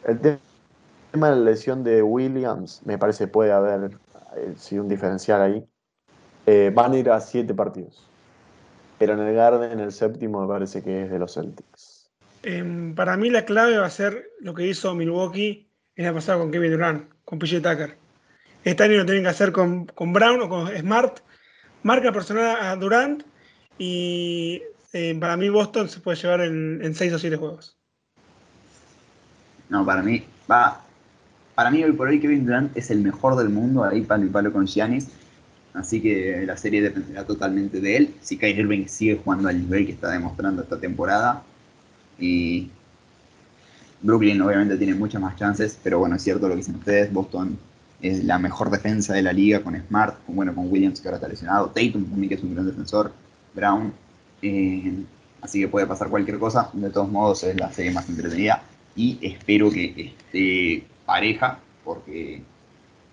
El 0.05 0.19
tema 0.19 1.29
de 1.29 1.35
la 1.35 1.41
lesión 1.41 1.83
de 1.83 2.03
Williams, 2.03 2.81
me 2.85 2.97
parece 2.97 3.27
puede 3.27 3.51
haber 3.51 3.97
sido 4.57 4.83
un 4.83 4.89
diferencial 4.89 5.41
ahí. 5.41 6.71
van 6.73 6.93
a 6.93 6.97
ir 6.97 7.09
a 7.09 7.19
siete 7.19 7.53
partidos. 7.53 8.07
Pero 8.99 9.13
en 9.13 9.19
el 9.19 9.35
Garden, 9.35 9.79
el 9.79 9.91
séptimo, 9.91 10.41
me 10.41 10.47
parece 10.47 10.81
que 10.81 11.03
es 11.03 11.11
de 11.11 11.19
los 11.19 11.33
Celtics. 11.33 12.09
Em, 12.43 12.95
para 12.95 13.17
mí 13.17 13.29
la 13.29 13.45
clave 13.45 13.77
va 13.77 13.85
a 13.85 13.91
ser 13.91 14.31
lo 14.39 14.53
que 14.53 14.65
hizo 14.65 14.95
Milwaukee 14.95 15.69
en 15.95 16.05
la 16.05 16.13
pasada 16.13 16.39
con 16.39 16.51
Kevin 16.51 16.71
Durant, 16.71 17.09
con 17.25 17.39
PJ 17.39 17.61
Tucker. 17.61 17.97
Este 18.63 18.83
año 18.83 18.97
lo 18.97 19.05
tienen 19.05 19.23
que 19.23 19.29
hacer 19.29 19.51
con, 19.51 19.85
Brown 19.85 20.41
o 20.41 20.49
con 20.49 20.67
Smart. 20.77 21.19
Marca 21.83 22.11
personal 22.11 22.57
a 22.59 22.75
Durant 22.75 23.23
y 23.77 24.61
em, 24.93 25.19
para 25.19 25.37
mí 25.37 25.49
Boston 25.49 25.89
se 25.89 25.99
puede 25.99 26.17
llevar 26.17 26.41
en, 26.41 26.95
seis 26.95 27.13
o 27.13 27.19
siete 27.19 27.37
juegos. 27.37 27.77
No, 29.69 29.85
para 29.85 30.01
mí 30.01 30.23
va. 30.49 30.83
Para 31.57 31.71
mí 31.71 31.83
hoy 31.83 31.91
por 31.93 32.07
hoy 32.07 32.19
Kevin 32.19 32.45
Durant 32.45 32.77
es 32.77 32.91
el 32.91 33.01
mejor 33.01 33.35
del 33.35 33.49
mundo, 33.49 33.83
ahí 33.83 34.01
palo 34.01 34.27
y 34.27 34.29
palo 34.29 34.53
con 34.53 34.67
Giannis 34.67 35.07
Así 35.73 35.99
que 35.99 36.43
la 36.45 36.55
serie 36.55 36.83
dependerá 36.83 37.25
totalmente 37.25 37.81
de 37.81 37.97
él. 37.97 38.15
Si 38.21 38.37
Kyrie 38.37 38.61
Irving 38.61 38.85
sigue 38.85 39.19
jugando 39.23 39.49
al 39.49 39.59
nivel 39.59 39.87
que 39.87 39.93
está 39.93 40.11
demostrando 40.11 40.61
esta 40.61 40.79
temporada. 40.79 41.41
Y 42.19 42.69
Brooklyn 44.03 44.39
obviamente 44.39 44.77
tiene 44.77 44.93
muchas 44.93 45.19
más 45.19 45.35
chances, 45.35 45.79
pero 45.81 45.97
bueno, 45.97 46.17
es 46.17 46.21
cierto 46.21 46.47
lo 46.47 46.53
que 46.53 46.57
dicen 46.57 46.75
ustedes. 46.75 47.11
Boston 47.11 47.57
es 48.03 48.23
la 48.23 48.37
mejor 48.37 48.69
defensa 48.69 49.15
de 49.15 49.23
la 49.23 49.33
liga 49.33 49.63
con 49.63 49.75
Smart, 49.75 50.15
bueno, 50.27 50.53
con 50.53 50.71
Williams 50.71 51.01
que 51.01 51.07
ahora 51.07 51.17
está 51.17 51.27
lesionado, 51.27 51.71
Tatum 51.71 52.05
también 52.05 52.29
que 52.29 52.35
es 52.35 52.43
un 52.43 52.53
gran 52.53 52.67
defensor, 52.67 53.11
Brown. 53.55 53.91
Eh, 54.43 54.93
así 55.41 55.61
que 55.61 55.67
puede 55.67 55.87
pasar 55.87 56.09
cualquier 56.09 56.37
cosa. 56.37 56.69
De 56.73 56.91
todos 56.91 57.09
modos 57.09 57.43
es 57.45 57.59
la 57.59 57.71
serie 57.71 57.89
más 57.89 58.07
entretenida 58.09 58.61
y 58.95 59.17
espero 59.23 59.71
que 59.71 60.13
esté 60.13 60.96
pareja 61.07 61.57
porque 61.83 62.43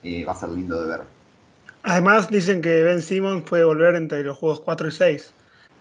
eh, 0.02 0.24
va 0.26 0.32
a 0.32 0.36
ser 0.36 0.50
lindo 0.50 0.78
de 0.82 0.88
ver. 0.88 1.06
Además 1.84 2.28
dicen 2.28 2.60
que 2.60 2.82
Ben 2.82 3.00
Simmons 3.00 3.44
puede 3.48 3.64
volver 3.64 3.94
entre 3.94 4.22
los 4.22 4.36
juegos 4.36 4.60
4 4.60 4.88
y 4.88 4.92
6, 4.92 5.32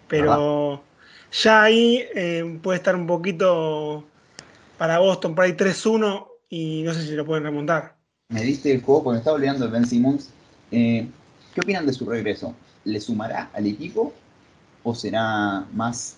pero 0.08 0.82
ya 1.32 1.62
ahí 1.64 2.04
eh, 2.14 2.58
puede 2.62 2.78
estar 2.78 2.94
un 2.94 3.06
poquito 3.06 4.04
para 4.78 4.98
Boston, 4.98 5.34
por 5.34 5.44
ahí 5.44 5.52
3-1 5.52 6.26
y 6.48 6.82
no 6.84 6.94
sé 6.94 7.02
si 7.02 7.12
lo 7.12 7.26
pueden 7.26 7.44
remontar. 7.44 7.96
Me 8.28 8.42
diste 8.42 8.72
el 8.72 8.82
juego 8.82 9.04
cuando 9.04 9.18
estaba 9.18 9.36
olvidando 9.36 9.66
de 9.66 9.72
Ben 9.72 9.86
Simmons. 9.86 10.30
Eh, 10.70 11.06
¿Qué 11.54 11.60
opinan 11.60 11.86
de 11.86 11.92
su 11.92 12.06
regreso? 12.06 12.54
¿Le 12.84 13.00
sumará 13.00 13.50
al 13.52 13.66
equipo 13.66 14.12
o 14.82 14.94
será 14.94 15.64
más 15.72 16.16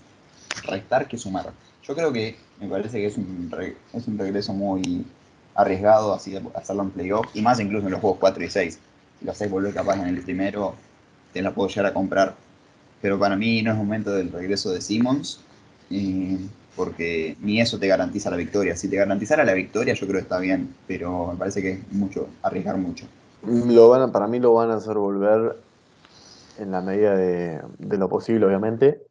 restar 0.64 1.08
que 1.08 1.16
sumar? 1.16 1.52
Yo 1.82 1.94
creo 1.94 2.12
que 2.12 2.36
me 2.60 2.68
parece 2.68 2.98
que 2.98 3.06
es 3.06 3.16
un, 3.16 3.50
es 3.92 4.08
un 4.08 4.18
regreso 4.18 4.52
muy 4.52 5.04
arriesgado 5.56 6.14
así 6.14 6.38
hacerlo 6.54 6.82
en 6.82 6.90
playoff 6.90 7.26
y 7.34 7.42
más 7.42 7.58
incluso 7.58 7.86
en 7.86 7.92
los 7.92 8.00
juegos 8.00 8.18
4 8.20 8.44
y 8.44 8.50
6 8.50 8.78
si 9.18 9.24
lo 9.24 9.32
haces 9.32 9.50
volver 9.50 9.72
capaz 9.72 9.94
en 9.96 10.08
el 10.08 10.22
primero, 10.22 10.74
te 11.32 11.42
la 11.42 11.52
puedo 11.52 11.68
llegar 11.68 11.86
a 11.86 11.94
comprar. 11.94 12.34
Pero 13.00 13.18
para 13.18 13.36
mí 13.36 13.62
no 13.62 13.72
es 13.72 13.76
momento 13.76 14.10
del 14.10 14.30
regreso 14.32 14.70
de 14.70 14.80
Simmons, 14.80 15.40
porque 16.74 17.36
ni 17.40 17.60
eso 17.60 17.78
te 17.78 17.86
garantiza 17.86 18.30
la 18.30 18.36
victoria. 18.36 18.76
Si 18.76 18.88
te 18.88 18.96
garantizara 18.96 19.44
la 19.44 19.54
victoria, 19.54 19.94
yo 19.94 20.06
creo 20.06 20.18
que 20.18 20.24
está 20.24 20.38
bien, 20.38 20.74
pero 20.86 21.28
me 21.32 21.38
parece 21.38 21.62
que 21.62 21.72
es 21.72 21.92
mucho, 21.92 22.28
arriesgar 22.42 22.76
mucho. 22.76 23.06
Lo 23.42 23.88
van 23.88 24.10
para 24.12 24.26
mí 24.26 24.40
lo 24.40 24.54
van 24.54 24.70
a 24.70 24.76
hacer 24.76 24.96
volver 24.96 25.56
en 26.58 26.70
la 26.72 26.80
medida 26.80 27.16
de, 27.16 27.62
lo 27.78 28.08
posible, 28.08 28.46
obviamente. 28.46 29.02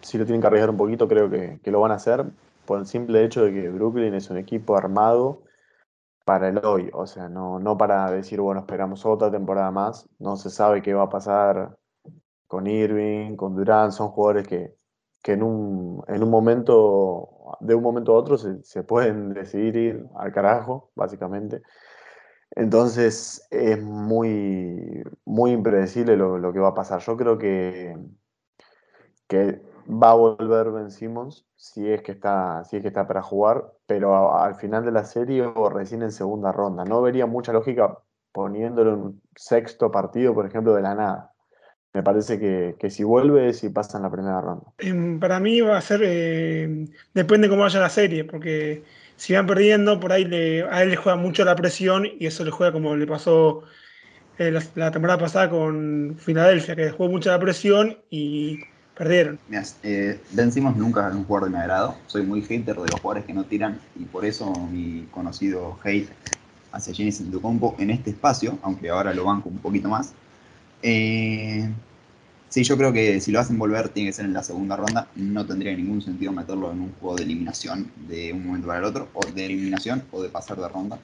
Si 0.00 0.18
lo 0.18 0.24
tienen 0.24 0.40
que 0.40 0.46
arriesgar 0.46 0.70
un 0.70 0.76
poquito, 0.76 1.06
creo 1.06 1.30
que, 1.30 1.60
que 1.62 1.70
lo 1.70 1.80
van 1.80 1.92
a 1.92 1.96
hacer 1.96 2.24
por 2.64 2.80
el 2.80 2.86
simple 2.86 3.24
hecho 3.24 3.44
de 3.44 3.52
que 3.52 3.68
Brooklyn 3.68 4.14
es 4.14 4.30
un 4.30 4.38
equipo 4.38 4.76
armado 4.76 5.42
para 6.24 6.48
el 6.48 6.64
hoy, 6.64 6.90
o 6.92 7.06
sea, 7.06 7.28
no, 7.28 7.58
no 7.58 7.76
para 7.76 8.10
decir, 8.10 8.40
bueno, 8.40 8.60
esperamos 8.60 9.04
otra 9.06 9.30
temporada 9.30 9.70
más, 9.70 10.08
no 10.18 10.36
se 10.36 10.50
sabe 10.50 10.82
qué 10.82 10.94
va 10.94 11.04
a 11.04 11.08
pasar 11.08 11.76
con 12.46 12.66
Irving, 12.66 13.36
con 13.36 13.56
Durán, 13.56 13.92
son 13.92 14.08
jugadores 14.10 14.46
que, 14.46 14.74
en, 15.24 15.42
un, 15.42 16.04
en 16.08 16.22
un 16.22 16.30
momento, 16.30 17.56
de 17.60 17.74
un 17.74 17.82
momento 17.82 18.12
a 18.12 18.16
otro, 18.16 18.36
se, 18.38 18.82
pueden 18.84 19.32
decidir 19.32 19.76
ir 19.76 20.06
al 20.16 20.32
carajo, 20.32 20.90
básicamente. 20.94 21.62
Entonces 22.50 23.46
es 23.50 23.82
muy, 23.82 25.02
muy 25.24 25.52
impredecible 25.52 26.16
lo, 26.16 26.38
lo 26.38 26.52
que 26.52 26.58
va 26.58 26.68
a 26.68 26.74
pasar. 26.74 27.00
Yo 27.00 27.16
creo 27.16 27.38
que, 27.38 27.96
que 29.26 29.62
va 29.88 30.10
a 30.10 30.14
volver 30.14 30.70
Ben 30.70 30.90
Simmons 30.90 31.46
si 31.56 31.88
es 31.90 32.02
que 32.02 32.12
está, 32.12 32.64
si 32.64 32.76
es 32.76 32.82
que 32.82 32.88
está 32.88 33.06
para 33.06 33.22
jugar, 33.22 33.72
pero 33.86 34.36
al 34.36 34.56
final 34.56 34.84
de 34.84 34.92
la 34.92 35.04
serie 35.04 35.42
o 35.42 35.68
recién 35.68 36.02
en 36.02 36.12
segunda 36.12 36.52
ronda. 36.52 36.84
No 36.84 37.02
vería 37.02 37.26
mucha 37.26 37.52
lógica 37.52 37.98
poniéndolo 38.32 38.94
en 38.94 39.00
un 39.00 39.22
sexto 39.36 39.90
partido, 39.90 40.34
por 40.34 40.46
ejemplo, 40.46 40.74
de 40.74 40.82
la 40.82 40.94
nada. 40.94 41.32
Me 41.94 42.02
parece 42.02 42.38
que, 42.38 42.90
si 42.90 43.04
vuelve, 43.04 43.52
si 43.52 43.68
pasa 43.68 43.98
en 43.98 44.04
la 44.04 44.10
primera 44.10 44.40
ronda. 44.40 44.64
Em, 44.78 45.20
para 45.20 45.38
mí 45.38 45.60
va 45.60 45.76
a 45.76 45.80
ser, 45.82 46.00
eh, 46.02 46.86
depende 47.12 47.50
cómo 47.50 47.62
vaya 47.62 47.80
la 47.80 47.90
serie, 47.90 48.24
porque 48.24 48.82
si 49.16 49.34
van 49.34 49.46
perdiendo, 49.46 50.00
por 50.00 50.10
ahí 50.10 50.24
le, 50.24 50.62
a 50.62 50.82
él 50.82 50.90
le 50.90 50.96
juega 50.96 51.16
mucho 51.16 51.44
la 51.44 51.54
presión 51.54 52.06
y 52.18 52.26
eso 52.26 52.44
le 52.44 52.50
juega 52.50 52.72
como 52.72 52.96
le 52.96 53.06
pasó 53.06 53.62
eh, 54.38 54.50
la, 54.74 54.90
temporada 54.90 55.18
pasada 55.18 55.50
con 55.50 56.16
Filadelfia, 56.18 56.74
que 56.74 56.90
jugó 56.90 57.10
mucho 57.10 57.30
la 57.30 57.38
presión 57.38 57.98
y 58.08 58.58
Perdieron. 59.02 59.40
eh, 59.82 60.20
nunca 60.76 61.08
un 61.16 61.24
jugador 61.24 61.50
de 61.50 61.56
mi 61.56 61.60
agrado. 61.60 61.96
Soy 62.06 62.22
muy 62.22 62.40
hater 62.40 62.76
de 62.76 62.86
los 62.86 63.00
jugadores 63.00 63.24
que 63.24 63.34
no 63.34 63.42
tiran 63.42 63.80
y 63.98 64.04
por 64.04 64.24
eso 64.24 64.52
mi 64.70 65.08
conocido 65.10 65.76
hate 65.82 66.08
hacia 66.70 66.94
Jenny 66.94 67.10
Antetokounmpo 67.10 67.74
en 67.80 67.90
este 67.90 68.10
espacio, 68.10 68.60
aunque 68.62 68.90
ahora 68.90 69.12
lo 69.12 69.24
banco 69.24 69.48
un 69.48 69.58
poquito 69.58 69.88
más. 69.88 70.12
Eh, 70.82 71.68
sí, 72.48 72.62
yo 72.62 72.78
creo 72.78 72.92
que 72.92 73.20
si 73.20 73.32
lo 73.32 73.40
hacen 73.40 73.58
volver 73.58 73.88
tiene 73.88 74.10
que 74.10 74.12
ser 74.12 74.26
en 74.26 74.34
la 74.34 74.44
segunda 74.44 74.76
ronda. 74.76 75.08
No 75.16 75.44
tendría 75.44 75.74
ningún 75.74 76.00
sentido 76.00 76.30
meterlo 76.30 76.70
en 76.70 76.82
un 76.82 76.92
juego 77.00 77.16
de 77.16 77.24
eliminación 77.24 77.90
de 78.08 78.32
un 78.32 78.46
momento 78.46 78.68
para 78.68 78.78
el 78.78 78.84
otro, 78.84 79.08
o 79.14 79.26
de 79.26 79.46
eliminación 79.46 80.04
o 80.12 80.22
de 80.22 80.28
pasar 80.28 80.58
de 80.58 80.68
ronda. 80.68 80.96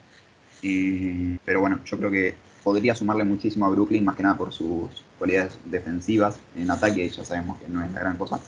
Eh, 0.63 1.37
pero 1.45 1.63
bueno, 1.63 1.81
yo 1.85 1.99
creo 1.99 2.13
que 2.13 2.48
podría 2.69 2.95
sumarle 2.95 3.25
muchísimo 3.25 3.65
a 3.65 3.71
Brooklyn, 3.71 4.05
más 4.05 4.15
que 4.15 4.23
nada 4.23 4.37
por 4.37 4.53
sus 4.53 4.91
cualidades 5.19 5.59
defensivas. 5.65 6.39
En 6.55 6.71
ataque 6.71 7.09
ya 7.09 7.25
sabemos 7.25 7.57
que 7.57 7.67
no 7.67 7.83
es 7.83 7.91
la 7.93 8.01
gran 8.01 8.19
cosa, 8.19 8.39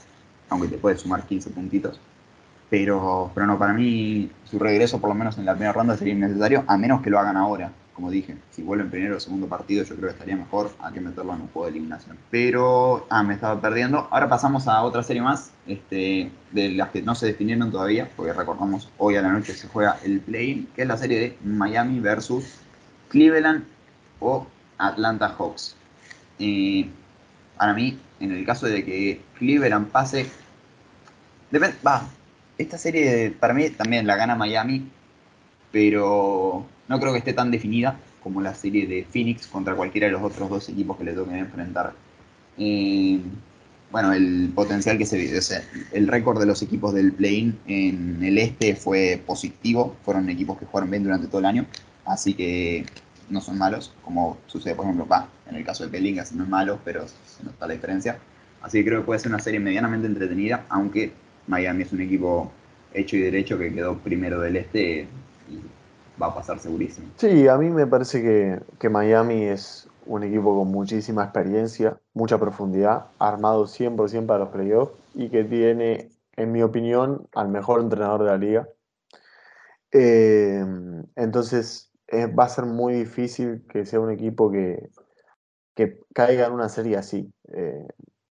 aunque 0.51 0.69
te 0.69 0.77
puede 0.77 0.99
sumar 0.99 1.23
15 1.23 1.49
puntitos. 1.49 1.99
Pero, 2.69 3.31
pero 3.35 3.47
no, 3.47 3.59
para 3.59 3.73
mí 3.73 4.31
su 4.45 4.59
regreso, 4.59 5.01
por 5.01 5.09
lo 5.09 5.15
menos 5.15 5.39
en 5.39 5.47
la 5.47 5.55
primera 5.55 5.73
ronda, 5.73 5.97
sería 5.97 6.13
innecesario, 6.13 6.65
a 6.67 6.77
menos 6.77 7.01
que 7.01 7.09
lo 7.09 7.19
hagan 7.19 7.39
ahora. 7.39 7.73
Como 7.95 8.11
dije, 8.11 8.37
si 8.51 8.63
vuelven 8.63 8.91
primero 8.91 9.17
o 9.17 9.21
segundo 9.21 9.47
partido, 9.47 9.85
yo 9.85 9.97
creo 9.97 10.09
que 10.09 10.13
estaría 10.13 10.37
mejor 10.37 10.71
a 10.81 10.93
que 10.93 11.01
meterlo 11.01 11.33
en 11.35 11.41
un 11.41 11.49
juego 11.49 11.65
de 11.65 11.71
eliminación. 11.71 12.19
Pero, 12.31 13.07
ah, 13.09 13.23
me 13.23 13.33
estaba 13.33 13.59
perdiendo. 13.59 14.07
Ahora 14.11 14.29
pasamos 14.29 14.69
a 14.69 14.83
otra 14.83 15.03
serie 15.03 15.23
más, 15.23 15.51
este, 15.67 16.31
de 16.53 16.69
las 16.73 16.91
que 16.91 17.01
no 17.01 17.15
se 17.15 17.25
definieron 17.25 17.71
todavía, 17.71 18.11
porque 18.17 18.35
recordamos, 18.35 18.91
hoy 18.99 19.17
a 19.17 19.23
la 19.23 19.33
noche 19.33 19.55
se 19.55 19.67
juega 19.67 19.99
el 20.05 20.21
play 20.21 20.69
que 20.77 20.83
es 20.83 20.89
la 20.89 20.99
serie 20.99 21.19
de 21.21 21.39
Miami 21.43 22.01
versus 22.01 22.61
Cleveland 23.09 23.65
o 24.21 24.47
Atlanta 24.79 25.35
Hawks. 25.37 25.77
para 27.59 27.75
mí, 27.75 27.99
en 28.21 28.33
el 28.33 28.45
caso 28.47 28.67
de 28.67 28.85
que 28.85 29.21
Cleveland 29.39 29.89
pase, 29.89 30.27
va, 31.85 32.09
esta 32.59 32.79
serie 32.79 33.31
para 33.39 33.55
mí 33.55 33.71
también 33.71 34.07
la 34.07 34.17
gana 34.17 34.37
Miami, 34.37 34.89
pero 35.73 36.67
no 36.89 37.01
creo 37.01 37.13
que 37.13 37.19
esté 37.19 37.33
tan 37.33 37.51
definida 37.51 37.99
como 38.23 38.41
la 38.41 38.55
serie 38.55 38.87
de 38.87 39.05
Phoenix 39.05 39.47
contra 39.47 39.75
cualquiera 39.75 40.07
de 40.07 40.13
los 40.13 40.23
otros 40.23 40.51
dos 40.51 40.69
equipos 40.69 40.97
que 40.99 41.05
le 41.05 41.13
toquen 41.13 41.37
enfrentar. 41.37 41.95
bueno, 42.57 44.13
el 44.13 44.53
potencial 44.55 44.99
que 44.99 45.07
se 45.07 45.39
o 45.39 45.43
sea, 45.43 45.63
el 45.93 46.07
récord 46.07 46.39
de 46.39 46.47
los 46.47 46.63
equipos 46.63 46.95
del 46.95 47.13
play 47.13 47.55
en 47.67 48.23
el 48.23 48.39
este 48.39 48.77
fue 48.77 49.21
positivo, 49.27 49.97
fueron 50.05 50.29
equipos 50.29 50.59
que 50.59 50.67
jugaron 50.67 50.91
bien 50.91 51.03
durante 51.03 51.27
todo 51.27 51.39
el 51.39 51.47
año, 51.47 51.67
así 52.05 52.35
que 52.35 52.85
no 53.31 53.41
son 53.41 53.59
malos, 53.59 53.95
como 54.05 54.39
sucede, 54.47 54.75
por 54.75 54.85
ejemplo, 54.85 55.07
en 55.49 55.57
el 55.57 55.65
caso 55.65 55.85
de 55.85 55.91
Pelingas 55.91 56.33
no 56.33 56.45
es 56.45 56.49
malo, 56.49 56.79
pero 56.85 57.07
se 57.09 57.45
nota 57.45 57.67
la 57.67 57.75
diferencia. 57.75 58.19
Así 58.61 58.79
que 58.79 58.91
creo 58.91 59.01
que 59.01 59.07
puede 59.07 59.21
ser 59.21 59.33
una 59.33 59.41
serie 59.41 59.61
medianamente 59.61 60.07
entretenida, 60.07 60.67
aunque 60.69 61.13
Miami 61.47 61.85
es 61.85 61.93
un 61.93 62.01
equipo 62.03 62.51
hecho 62.93 63.17
y 63.17 63.21
derecho 63.21 63.57
que 63.57 63.73
quedó 63.73 63.97
primero 63.99 64.41
del 64.41 64.57
este 64.57 65.09
y 65.49 65.61
va 66.21 66.27
a 66.27 66.35
pasar 66.35 66.59
segurísimo. 66.59 67.09
Sí, 67.17 67.49
a 67.49 67.57
mí 67.57 67.71
me 67.71 67.87
parece 67.87 68.21
que, 68.21 68.61
que 68.79 68.89
Miami 68.89 69.45
es 69.45 69.89
un 70.07 70.25
equipo 70.25 70.59
con 70.59 70.69
muchísima 70.69 71.25
experiencia, 71.25 71.99
mucha 72.15 72.39
profundidad, 72.39 73.07
armado 73.19 73.67
100% 73.67 74.27
para 74.27 74.41
los 74.41 74.49
playoffs 74.51 74.93
y 75.15 75.29
que 75.31 75.45
tiene, 75.45 76.11
en 76.37 76.53
mi 76.53 76.63
opinión, 76.63 77.29
al 77.35 77.49
mejor 77.49 77.81
entrenador 77.81 78.25
de 78.25 78.27
la 78.27 78.37
liga. 78.37 78.69
Eh, 79.93 80.65
entonces 81.17 81.90
eh, 82.11 82.27
va 82.27 82.45
a 82.45 82.49
ser 82.49 82.67
muy 82.67 82.95
difícil 82.95 83.65
que 83.69 83.87
sea 83.87 84.01
un 84.01 84.11
equipo 84.11 84.51
que, 84.51 84.91
que 85.75 86.01
caiga 86.15 86.47
en 86.47 86.53
una 86.53 86.69
serie 86.69 86.97
así. 86.97 87.33
Eh, 87.53 87.87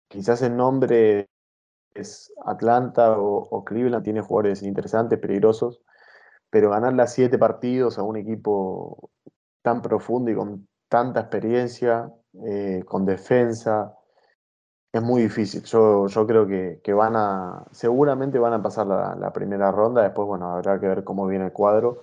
quizás 0.08 0.42
el 0.42 0.56
nombre 0.56 1.28
es 1.94 2.32
Atlanta 2.44 3.18
o, 3.18 3.64
Cleveland, 3.64 4.04
tiene 4.04 4.20
jugadores 4.20 4.62
interesantes, 4.62 5.18
peligrosos, 5.18 5.80
pero 6.50 6.70
ganarle 6.70 7.06
siete 7.06 7.38
partidos 7.38 7.98
a 7.98 8.02
un 8.02 8.16
equipo 8.16 9.10
tan 9.62 9.82
profundo 9.82 10.30
y 10.30 10.34
con 10.34 10.68
tanta 10.88 11.20
experiencia, 11.20 12.12
eh, 12.44 12.82
con 12.86 13.04
defensa, 13.04 13.94
es 14.92 15.02
muy 15.02 15.22
difícil. 15.22 15.62
Yo, 15.64 16.06
yo 16.06 16.26
creo 16.26 16.46
que, 16.46 16.92
van 16.92 17.16
a, 17.16 17.64
seguramente 17.72 18.38
van 18.38 18.54
a 18.54 18.62
pasar 18.62 18.86
la, 18.86 19.32
primera 19.32 19.70
ronda, 19.70 20.02
después, 20.02 20.26
bueno, 20.26 20.52
habrá 20.54 20.80
que 20.80 20.88
ver 20.88 21.04
cómo 21.04 21.26
viene 21.26 21.46
el 21.46 21.52
cuadro, 21.52 22.02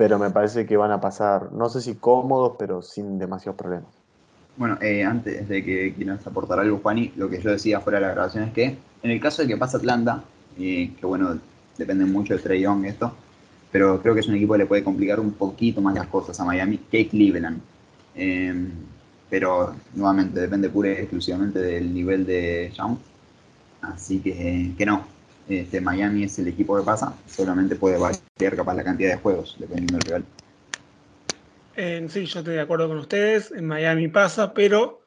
pero 0.00 0.18
me 0.18 0.30
parece 0.30 0.64
que 0.64 0.78
van 0.78 0.92
a 0.92 0.98
pasar, 0.98 1.52
no 1.52 1.68
sé 1.68 1.82
si 1.82 1.96
cómodos, 1.96 2.54
pero 2.58 2.80
sin 2.80 3.18
demasiados 3.18 3.58
problemas. 3.58 3.90
Bueno, 4.56 4.78
eh, 4.80 5.04
antes 5.04 5.46
de 5.46 5.62
que 5.62 5.92
quieras 5.92 6.26
aportar 6.26 6.58
algo, 6.58 6.78
Juani, 6.82 7.12
lo 7.16 7.28
que 7.28 7.38
yo 7.38 7.50
decía 7.50 7.80
fuera 7.80 8.00
de 8.00 8.06
la 8.06 8.12
grabación 8.12 8.44
es 8.44 8.54
que 8.54 8.78
en 9.02 9.10
el 9.10 9.20
caso 9.20 9.42
de 9.42 9.48
que 9.48 9.58
pase 9.58 9.76
Atlanta, 9.76 10.24
que 10.56 10.96
bueno, 11.02 11.38
depende 11.76 12.06
mucho 12.06 12.32
de 12.32 12.40
Trey 12.40 12.62
Young 12.62 12.86
esto, 12.86 13.12
pero 13.70 14.00
creo 14.00 14.14
que 14.14 14.20
es 14.20 14.28
un 14.28 14.36
equipo 14.36 14.54
que 14.54 14.60
le 14.60 14.66
puede 14.66 14.82
complicar 14.82 15.20
un 15.20 15.32
poquito 15.32 15.82
más 15.82 15.94
las 15.94 16.06
cosas 16.06 16.40
a 16.40 16.46
Miami 16.46 16.78
que 16.78 17.06
Cleveland. 17.06 17.60
Em, 18.14 18.70
pero 19.28 19.74
nuevamente 19.94 20.40
depende 20.40 20.70
pura 20.70 20.88
y 20.88 20.92
exclusivamente 20.92 21.58
del 21.58 21.92
nivel 21.92 22.24
de 22.24 22.72
Young. 22.74 22.96
Así 23.82 24.20
que, 24.20 24.72
que 24.78 24.86
no, 24.86 25.04
este, 25.58 25.80
Miami 25.80 26.24
es 26.24 26.38
el 26.38 26.48
equipo 26.48 26.76
que 26.76 26.84
pasa, 26.84 27.14
solamente 27.26 27.76
puede 27.76 27.98
variar 27.98 28.56
capaz 28.56 28.74
la 28.74 28.84
cantidad 28.84 29.10
de 29.10 29.16
juegos, 29.16 29.56
dependiendo 29.58 29.98
del 29.98 30.06
rival. 30.06 30.24
sí, 32.10 32.26
yo 32.26 32.38
estoy 32.40 32.54
de 32.54 32.60
acuerdo 32.60 32.88
con 32.88 32.98
ustedes, 32.98 33.50
en 33.50 33.66
Miami 33.66 34.08
pasa, 34.08 34.54
pero 34.54 35.00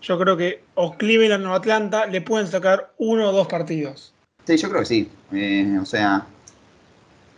yo 0.00 0.18
creo 0.18 0.36
que 0.36 0.64
o 0.74 0.96
Cleveland 0.96 1.46
o 1.46 1.54
Atlanta 1.54 2.06
le 2.06 2.20
pueden 2.20 2.46
sacar 2.46 2.92
uno 2.98 3.28
o 3.28 3.32
dos 3.32 3.46
partidos. 3.46 4.12
Sí, 4.46 4.56
yo 4.56 4.68
creo 4.68 4.80
que 4.80 4.86
sí. 4.86 5.08
Eh, 5.32 5.78
o 5.80 5.86
sea, 5.86 6.26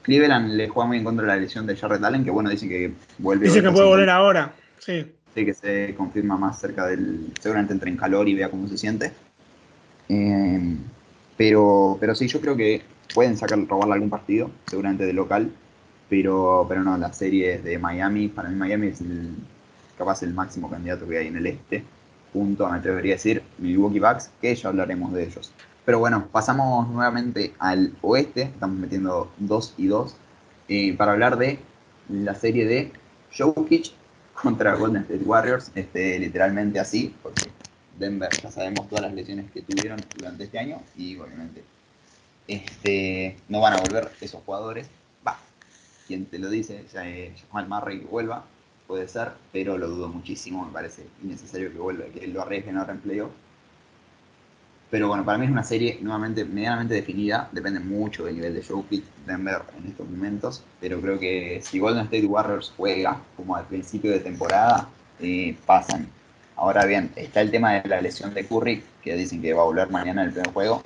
Cleveland 0.02 0.52
le 0.54 0.68
juega 0.68 0.88
muy 0.88 0.98
en 0.98 1.04
contra 1.04 1.24
de 1.26 1.32
la 1.32 1.36
lesión 1.36 1.66
de 1.66 1.76
Jared 1.76 2.02
Allen, 2.02 2.24
que 2.24 2.30
bueno, 2.30 2.50
dice 2.50 2.68
que 2.68 2.92
vuelve. 3.18 3.46
Dice 3.46 3.62
que 3.62 3.70
puede 3.70 3.86
volver 3.86 4.10
ahora, 4.10 4.52
sí. 4.78 5.12
Sí, 5.34 5.44
que 5.44 5.54
se 5.54 5.94
confirma 5.96 6.36
más 6.36 6.60
cerca 6.60 6.86
del. 6.86 7.32
Seguramente 7.40 7.72
entre 7.72 7.90
en 7.90 7.96
calor 7.96 8.28
y 8.28 8.34
vea 8.34 8.50
cómo 8.50 8.66
se 8.68 8.78
siente. 8.78 9.12
Eh, 10.08 10.76
pero, 11.36 11.96
pero 12.00 12.14
sí, 12.14 12.28
yo 12.28 12.40
creo 12.40 12.56
que 12.56 12.82
pueden 13.14 13.36
sacar, 13.36 13.58
robarle 13.66 13.94
algún 13.94 14.10
partido, 14.10 14.50
seguramente 14.66 15.06
de 15.06 15.12
local. 15.12 15.52
Pero, 16.08 16.66
pero 16.68 16.84
no, 16.84 16.96
la 16.96 17.12
serie 17.12 17.58
de 17.58 17.78
Miami, 17.78 18.28
para 18.28 18.48
mí 18.48 18.54
Miami 18.54 18.88
es 18.88 19.02
capaz 19.98 20.22
el 20.22 20.34
máximo 20.34 20.70
candidato 20.70 21.06
que 21.08 21.18
hay 21.18 21.26
en 21.26 21.36
el 21.36 21.46
este, 21.46 21.82
junto 22.32 22.66
a, 22.66 22.72
me 22.72 22.78
atrevería 22.78 23.14
a 23.14 23.16
decir, 23.16 23.42
Milwaukee 23.58 23.98
Bucks, 23.98 24.30
que 24.40 24.54
ya 24.54 24.68
hablaremos 24.68 25.12
de 25.12 25.24
ellos. 25.24 25.52
Pero 25.84 25.98
bueno, 25.98 26.28
pasamos 26.30 26.88
nuevamente 26.88 27.54
al 27.58 27.92
oeste, 28.02 28.42
estamos 28.42 28.78
metiendo 28.78 29.32
2 29.38 29.74
y 29.78 29.86
2, 29.86 30.16
eh, 30.68 30.96
para 30.96 31.12
hablar 31.12 31.38
de 31.38 31.58
la 32.08 32.34
serie 32.34 32.66
de 32.66 32.92
Jokic 33.36 33.92
contra 34.34 34.74
Golden 34.74 35.02
State 35.02 35.24
Warriors, 35.24 35.70
este, 35.74 36.18
literalmente 36.18 36.78
así, 36.78 37.14
porque 37.22 37.50
Denver 37.98 38.30
ya 38.42 38.50
sabemos 38.50 38.88
todas 38.88 39.02
las 39.02 39.14
lesiones 39.14 39.50
que 39.50 39.62
tuvieron 39.62 40.00
durante 40.16 40.44
este 40.44 40.58
año 40.58 40.82
y 40.96 41.16
obviamente 41.16 41.64
este, 42.48 43.36
no 43.48 43.60
van 43.60 43.74
a 43.74 43.80
volver 43.80 44.10
esos 44.20 44.42
jugadores. 44.42 44.88
Va, 45.26 45.38
quien 46.06 46.26
te 46.26 46.38
lo 46.38 46.48
dice, 46.48 46.84
ya 46.92 47.08
es 47.08 47.32
Jamal 47.48 47.68
Murray 47.68 47.98
vuelva, 48.00 48.44
puede 48.86 49.08
ser, 49.08 49.32
pero 49.52 49.78
lo 49.78 49.88
dudo 49.88 50.08
muchísimo, 50.08 50.64
me 50.64 50.72
parece 50.72 51.06
innecesario 51.22 51.72
que 51.72 51.78
vuelva, 51.78 52.04
que 52.06 52.26
lo 52.26 52.42
arriesgue 52.42 52.70
ahora 52.70 52.92
en 52.92 53.00
playoff. 53.00 53.32
Pero 54.88 55.08
bueno, 55.08 55.24
para 55.24 55.36
mí 55.36 55.46
es 55.46 55.50
una 55.50 55.64
serie 55.64 55.98
nuevamente 56.00 56.44
medianamente 56.44 56.94
definida, 56.94 57.48
depende 57.50 57.80
mucho 57.80 58.24
del 58.24 58.36
nivel 58.36 58.54
de 58.54 58.62
Jokic 58.62 59.04
Denver 59.26 59.62
en 59.76 59.86
estos 59.88 60.08
momentos, 60.08 60.64
pero 60.80 61.00
creo 61.00 61.18
que 61.18 61.60
si 61.60 61.80
Golden 61.80 62.04
State 62.04 62.26
Warriors 62.26 62.72
juega 62.76 63.20
como 63.36 63.56
al 63.56 63.66
principio 63.66 64.12
de 64.12 64.20
temporada, 64.20 64.88
eh, 65.18 65.56
pasan. 65.66 66.08
Ahora 66.56 66.86
bien, 66.86 67.12
está 67.16 67.42
el 67.42 67.50
tema 67.50 67.74
de 67.74 67.88
la 67.88 68.00
lesión 68.00 68.32
de 68.32 68.46
Curry, 68.46 68.82
que 69.02 69.14
dicen 69.14 69.42
que 69.42 69.52
va 69.52 69.62
a 69.62 69.66
volver 69.66 69.90
mañana 69.90 70.22
en 70.22 70.28
el 70.28 70.32
primer 70.32 70.52
juego, 70.52 70.82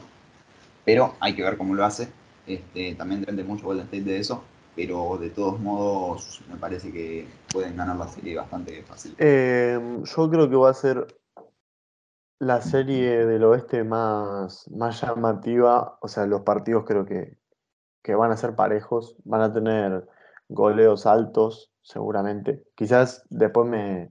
pero 0.84 1.14
hay 1.20 1.34
que 1.34 1.44
ver 1.44 1.56
cómo 1.56 1.74
lo 1.74 1.84
hace. 1.84 2.08
Este, 2.46 2.94
también 2.96 3.20
depende 3.20 3.44
mucho 3.44 3.66
Golden 3.66 3.84
State 3.84 4.02
de 4.02 4.18
eso, 4.18 4.42
pero 4.74 5.16
de 5.18 5.30
todos 5.30 5.60
modos 5.60 6.42
me 6.48 6.56
parece 6.56 6.90
que 6.90 7.28
pueden 7.52 7.76
ganar 7.76 7.96
la 7.96 8.08
serie 8.08 8.36
bastante 8.36 8.82
fácil. 8.82 9.14
Eh, 9.18 9.78
yo 10.02 10.30
creo 10.30 10.50
que 10.50 10.56
va 10.56 10.70
a 10.70 10.74
ser 10.74 11.06
la 12.40 12.62
serie 12.62 13.26
del 13.26 13.44
oeste 13.44 13.84
más, 13.84 14.68
más 14.70 15.00
llamativa, 15.02 15.98
o 16.00 16.08
sea, 16.08 16.26
los 16.26 16.40
partidos 16.40 16.84
creo 16.84 17.04
que, 17.04 17.38
van 18.16 18.32
a 18.32 18.36
ser 18.36 18.56
parejos, 18.56 19.14
van 19.24 19.42
a 19.42 19.52
tener 19.52 20.08
goleos 20.48 21.06
altos, 21.06 21.70
seguramente. 21.82 22.64
Quizás 22.74 23.24
después 23.30 23.68
me, 23.68 24.10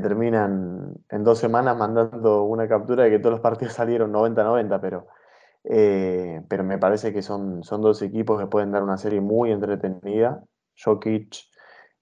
terminan 0.00 0.94
en 1.08 1.24
dos 1.24 1.38
semanas 1.38 1.76
mandando 1.76 2.44
una 2.44 2.68
captura 2.68 3.04
de 3.04 3.10
que 3.10 3.18
todos 3.18 3.32
los 3.32 3.40
partidos 3.40 3.74
salieron 3.74 4.12
90-90, 4.12 4.80
pero, 4.80 5.06
eh, 5.64 6.42
pero 6.48 6.64
me 6.64 6.78
parece 6.78 7.12
que 7.12 7.22
son, 7.22 7.62
son 7.62 7.82
dos 7.82 8.02
equipos 8.02 8.40
que 8.40 8.46
pueden 8.46 8.72
dar 8.72 8.82
una 8.82 8.96
serie 8.96 9.20
muy 9.20 9.52
entretenida. 9.52 10.42
Jokic 10.82 11.36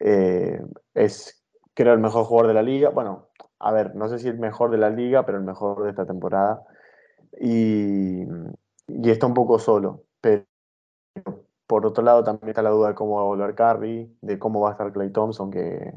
eh, 0.01 0.61
es, 0.95 1.45
creo, 1.75 1.95
el 1.95 2.01
mejor 2.01 2.25
jugador 2.25 2.49
de 2.49 2.55
la 2.55 2.63
liga. 2.63 2.91
Bueno, 2.91 3.29
a 3.59 3.73
ver, 3.73 3.95
no 3.95 4.09
sé 4.09 4.19
si 4.19 4.29
el 4.29 4.39
mejor 4.39 4.71
de 4.71 4.79
la 4.79 4.91
liga, 4.91 5.25
pero 5.25 5.39
el 5.39 5.45
mejor 5.45 5.85
de 5.85 5.91
esta 5.91 6.07
temporada. 6.07 6.63
Y, 7.41 8.23
está 9.05 9.27
un 9.27 9.35
poco 9.35 9.59
solo. 9.59 10.05
Pero 10.21 10.45
por 11.67 11.87
otro 11.87 12.05
lado 12.05 12.23
también 12.23 12.51
está 12.51 12.63
la 12.63 12.71
duda 12.71 12.89
de 12.89 12.95
cómo 12.95 13.17
va 13.17 13.23
a 13.23 13.25
volver 13.25 13.55
Curry, 13.55 14.17
de 14.21 14.39
cómo 14.39 14.61
va 14.61 14.71
a 14.71 14.73
estar 14.73 14.93
Clay 14.93 15.11
Thompson, 15.11 15.51
que, 15.51 15.93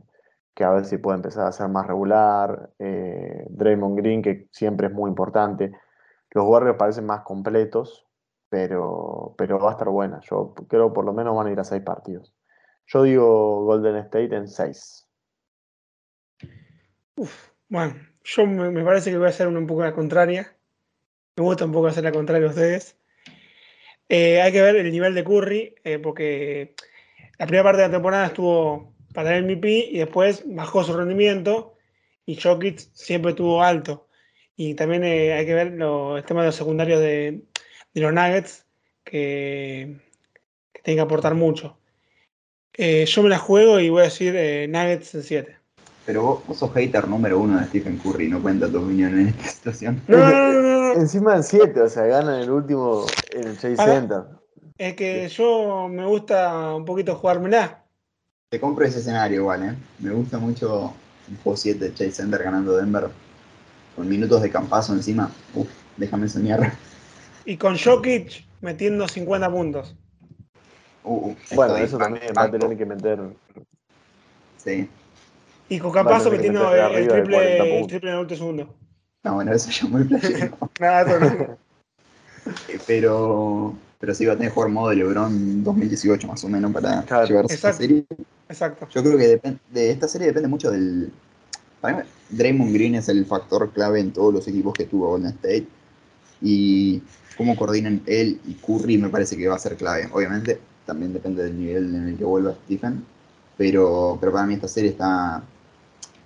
a 0.64 0.72
ver 0.72 0.86
si 0.86 0.98
puede 0.98 1.18
empezar 1.18 1.48
a 1.48 1.52
ser 1.52 1.68
más 1.70 1.88
regular. 1.88 2.72
Eh, 2.80 3.46
Draymond 3.50 3.98
Green, 3.98 4.22
que 4.22 4.48
siempre 4.52 4.88
es 4.88 4.94
muy 4.94 5.10
importante. 5.10 5.72
Los 6.32 6.46
Warriors 6.46 6.78
parecen 6.78 7.06
más 7.06 7.22
completos, 7.22 8.06
pero, 8.50 9.36
pero 9.38 9.60
va 9.60 9.70
a 9.70 9.72
estar 9.74 9.90
buena. 9.90 10.20
Yo 10.22 10.54
creo 10.68 10.94
por 10.94 11.06
lo 11.06 11.14
menos 11.14 11.36
van 11.36 11.48
a 11.48 11.52
ir 11.52 11.60
a 11.60 11.64
seis 11.64 11.82
partidos. 11.82 12.36
Yo 12.88 13.04
digo 13.04 13.66
Golden 13.66 13.98
State 13.98 14.36
en 14.36 14.48
seis. 14.48 15.08
Bueno, 17.68 17.96
yo 18.24 18.48
me, 18.48 18.84
parece 18.84 19.12
que 19.12 19.18
voy 19.18 19.28
a 19.28 19.30
hacer 19.30 19.48
una 19.48 19.60
un 19.60 19.68
poco 19.68 19.84
la 19.84 19.94
contraria. 19.94 20.56
Me 21.36 21.44
gusta 21.44 21.66
un 21.66 21.72
poco 21.72 21.88
hacer 21.88 22.04
la 22.04 22.12
contraria 22.12 22.48
a 22.48 22.50
ustedes. 22.50 22.98
Eh, 24.08 24.42
hay 24.42 24.52
que 24.52 24.62
ver 24.62 24.76
el 24.76 24.92
nivel 24.92 25.14
de 25.14 25.24
Curry, 25.24 25.76
eh, 25.84 26.00
porque 26.00 26.74
la 27.38 27.46
primera 27.46 27.64
parte 27.64 27.82
de 27.82 27.88
la 27.88 27.94
temporada 27.94 28.26
estuvo 28.26 28.94
para 29.14 29.36
el 29.36 29.46
MVP 29.46 29.90
y 29.92 30.00
después 30.00 30.44
bajó 30.46 30.84
su 30.84 30.94
rendimiento 30.94 31.76
y 32.26 32.36
Jokic 32.36 32.80
siempre 32.94 33.32
estuvo 33.32 33.64
alto. 33.64 34.08
Y 34.56 34.74
también 34.74 35.04
eh, 35.04 35.34
hay 35.34 35.46
que 35.46 35.54
ver 35.54 35.68
el 35.68 36.24
tema 36.26 36.42
de 36.42 36.48
los 36.48 36.56
secundarios 36.56 37.00
de, 37.00 37.42
los 37.94 38.14
Nuggets, 38.14 38.66
que, 39.04 39.98
que 40.74 40.82
tienen 40.82 40.98
que 40.98 41.06
aportar 41.06 41.36
mucho. 41.36 41.78
yo 42.78 43.24
me 43.24 43.30
la 43.30 43.40
juego 43.40 43.80
y 43.80 43.90
voy 43.90 44.02
a 44.02 44.06
decir 44.06 44.34
Nuggets 44.70 45.16
en 45.16 45.24
7. 45.24 45.60
Pero 46.10 46.42
vos, 46.48 46.58
sos 46.58 46.74
hater 46.74 47.08
número 47.08 47.40
uno 47.40 47.60
de 47.60 47.66
Stephen 47.68 48.00
Curry, 48.00 48.30
no 48.30 48.42
cuenta 48.42 48.68
tu 48.68 48.84
opinión 48.84 49.20
en 49.20 49.28
esta 49.28 49.48
situación. 49.48 50.02
No, 50.08 50.18
no, 50.18 50.62
no, 50.62 50.94
Encima 50.94 51.36
en 51.36 51.44
7, 51.44 51.80
o 51.82 51.88
sea, 51.88 52.06
gana 52.06 52.42
el 52.42 52.50
último 52.50 53.06
en 53.32 53.48
el 53.50 53.54
Chase 53.60 53.76
Center. 53.76 54.24
Es 54.80 54.96
que 54.96 55.28
yo 55.28 55.88
me 55.88 56.08
gusta 56.08 56.74
un 56.74 56.84
poquito 56.84 57.16
jugármela. 57.16 57.84
Te 58.50 58.60
compro 58.60 58.84
ese 58.84 58.98
escenario 58.98 59.42
igual, 59.42 59.62
¿eh? 59.64 59.76
Me 60.00 60.10
gusta 60.10 60.40
mucho 60.40 60.92
un 61.30 61.38
juego 61.44 61.56
7 61.56 61.86
de 61.86 61.94
Chase 61.94 62.14
Center 62.14 62.42
ganando 62.42 62.76
Denver 62.76 63.12
con 63.96 64.10
minutos 64.10 64.42
de 64.42 64.50
campazo 64.50 64.94
encima. 64.94 65.30
Uf, 65.54 65.70
déjame 65.98 66.28
soñar. 66.28 66.74
Y 67.46 67.58
con 67.58 67.78
Jokic 67.78 68.44
metiendo 68.62 69.08
50 69.08 69.52
puntos. 69.52 69.96
Uh, 71.04 71.30
uh 71.30 71.36
bueno, 71.54 71.78
eso 71.78 72.00
también 72.00 72.34
va 72.36 72.44
a 72.44 72.52
tener 72.52 72.76
que 72.76 72.86
meter. 72.88 73.20
Sí. 74.58 74.90
Y 75.70 75.78
con 75.78 75.92
Campazo 75.92 76.32
metiendo 76.32 76.74
el, 76.74 77.08
triple, 77.08 77.80
el 77.82 77.88
triple 77.88 78.10
en 78.10 78.16
el 78.16 78.22
último 78.22 78.38
segundo. 78.38 78.76
No, 79.24 79.36
bueno, 79.36 79.54
eso 79.54 79.70
ya 79.70 79.88
muy 79.88 80.06
playero. 80.06 80.58
Nada, 80.80 81.56
eh, 82.68 82.80
Pero, 82.88 83.76
pero 84.00 84.16
sí 84.16 84.26
va 84.26 84.34
a 84.34 84.36
tener 84.38 84.50
que 84.50 84.56
jugar 84.56 84.72
modo 84.72 84.90
de 84.90 84.96
LeBron 84.96 85.64
2018 85.64 86.28
más 86.28 86.44
o 86.44 86.50
menos 86.50 86.72
para 86.72 87.04
Claro. 87.04 87.28
llevarse 87.28 87.54
esta 87.54 87.70
Exacto. 87.70 87.84
serie. 87.84 88.06
Exacto. 88.50 88.88
Yo 88.90 89.04
creo 89.04 89.18
que 89.18 89.40
de 89.72 89.92
esta 89.92 90.08
serie 90.08 90.28
depende 90.28 90.50
mucho 90.50 90.72
del. 90.72 91.12
Para 91.80 91.98
mí, 91.98 92.04
Draymond 92.30 92.74
Green 92.74 92.96
es 92.96 93.08
el 93.08 93.26
factor 93.26 93.72
clave 93.72 94.00
en 94.00 94.12
todos 94.12 94.34
los 94.34 94.48
equipos 94.48 94.74
que 94.74 94.86
tuvo 94.86 95.10
Golden 95.10 95.32
State. 95.32 95.68
Y 96.42 97.02
cómo 97.38 97.56
coordinan 97.56 98.02
él 98.08 98.42
y 98.46 98.56
Curry 98.56 98.98
me 98.98 99.10
parece 99.10 99.38
que 99.38 99.48
va 99.48 99.56
a 99.56 99.60
ser 99.60 99.76
clave. 99.78 100.10
Obviamente, 100.12 100.60
también 100.86 101.14
depende 101.14 101.44
del 101.44 101.58
nivel 101.58 101.96
en 101.96 102.08
el 102.10 102.18
que 102.18 102.26
vuelva 102.26 102.56
Stephen. 102.66 103.06
Pero, 103.56 104.18
pero 104.20 104.32
para 104.32 104.48
mí 104.48 104.56
esta 104.56 104.68
serie 104.68 104.90
está. 104.90 105.44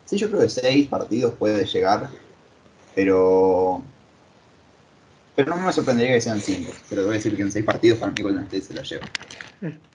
Sí, 0.05 0.17
yo 0.17 0.29
creo 0.29 0.41
que 0.41 0.49
seis 0.49 0.87
partidos 0.87 1.33
puede 1.33 1.65
llegar. 1.65 2.09
Pero. 2.95 3.83
Pero 5.35 5.55
no 5.55 5.65
me 5.65 5.73
sorprendería 5.73 6.13
que 6.13 6.21
sean 6.21 6.39
cinco. 6.39 6.71
Pero 6.89 7.03
voy 7.03 7.11
a 7.11 7.17
decir 7.17 7.35
que 7.35 7.41
en 7.41 7.51
seis 7.51 7.65
partidos 7.65 7.99
para 7.99 8.13
mí 8.13 8.21
Golden 8.21 8.43
State 8.43 8.61
se 8.61 8.73
la 8.73 8.83
lleva. 8.83 9.07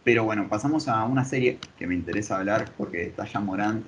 Pero 0.05 0.25
bueno, 0.25 0.49
pasamos 0.49 0.89
a 0.89 1.05
una 1.05 1.25
serie 1.25 1.59
que 1.79 1.87
me 1.87 1.95
interesa 1.95 2.39
hablar 2.39 2.71
porque 2.77 3.03
está 3.03 3.25
ya 3.27 3.41
Morant. 3.41 3.85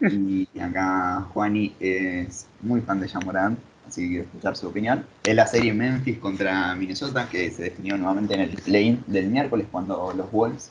Y 0.00 0.48
acá 0.60 1.26
Juani 1.32 1.74
es 1.80 2.46
muy 2.60 2.80
fan 2.80 3.00
de 3.00 3.08
Morant, 3.24 3.58
así 3.86 4.02
que 4.02 4.08
quiero 4.08 4.24
escuchar 4.24 4.56
su 4.56 4.68
opinión. 4.68 5.04
Es 5.24 5.34
la 5.34 5.46
serie 5.46 5.72
Memphis 5.72 6.18
contra 6.18 6.74
Minnesota 6.74 7.28
que 7.28 7.50
se 7.50 7.64
definió 7.64 7.96
nuevamente 7.96 8.34
en 8.34 8.40
el 8.40 8.50
play 8.50 9.00
del 9.06 9.28
miércoles 9.28 9.66
cuando 9.70 10.12
los 10.12 10.30
Wolves 10.30 10.70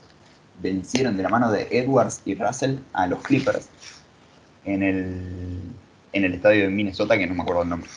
vencieron 0.61 1.17
de 1.17 1.23
la 1.23 1.29
mano 1.29 1.51
de 1.51 1.67
Edwards 1.71 2.21
y 2.25 2.35
Russell 2.35 2.77
a 2.93 3.07
los 3.07 3.21
Clippers 3.23 3.69
en 4.65 4.83
el, 4.83 5.61
en 6.13 6.23
el 6.23 6.33
estadio 6.33 6.63
de 6.63 6.69
Minnesota, 6.69 7.17
que 7.17 7.27
no 7.27 7.35
me 7.35 7.41
acuerdo 7.41 7.63
el 7.63 7.69
nombre. 7.69 7.89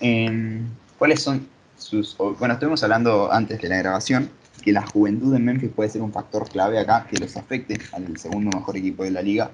Em, 0.00 0.66
¿Cuáles 0.98 1.22
son 1.22 1.46
sus... 1.76 2.16
Bueno, 2.16 2.54
estuvimos 2.54 2.82
hablando 2.82 3.32
antes 3.32 3.60
de 3.60 3.68
la 3.68 3.78
grabación 3.78 4.30
que 4.62 4.72
la 4.72 4.86
juventud 4.86 5.32
de 5.32 5.38
Memphis 5.38 5.70
puede 5.74 5.90
ser 5.90 6.02
un 6.02 6.12
factor 6.12 6.48
clave 6.48 6.78
acá 6.78 7.06
que 7.08 7.18
los 7.18 7.36
afecte 7.36 7.78
al 7.92 8.16
segundo 8.18 8.56
mejor 8.56 8.76
equipo 8.76 9.04
de 9.04 9.10
la 9.10 9.22
liga. 9.22 9.50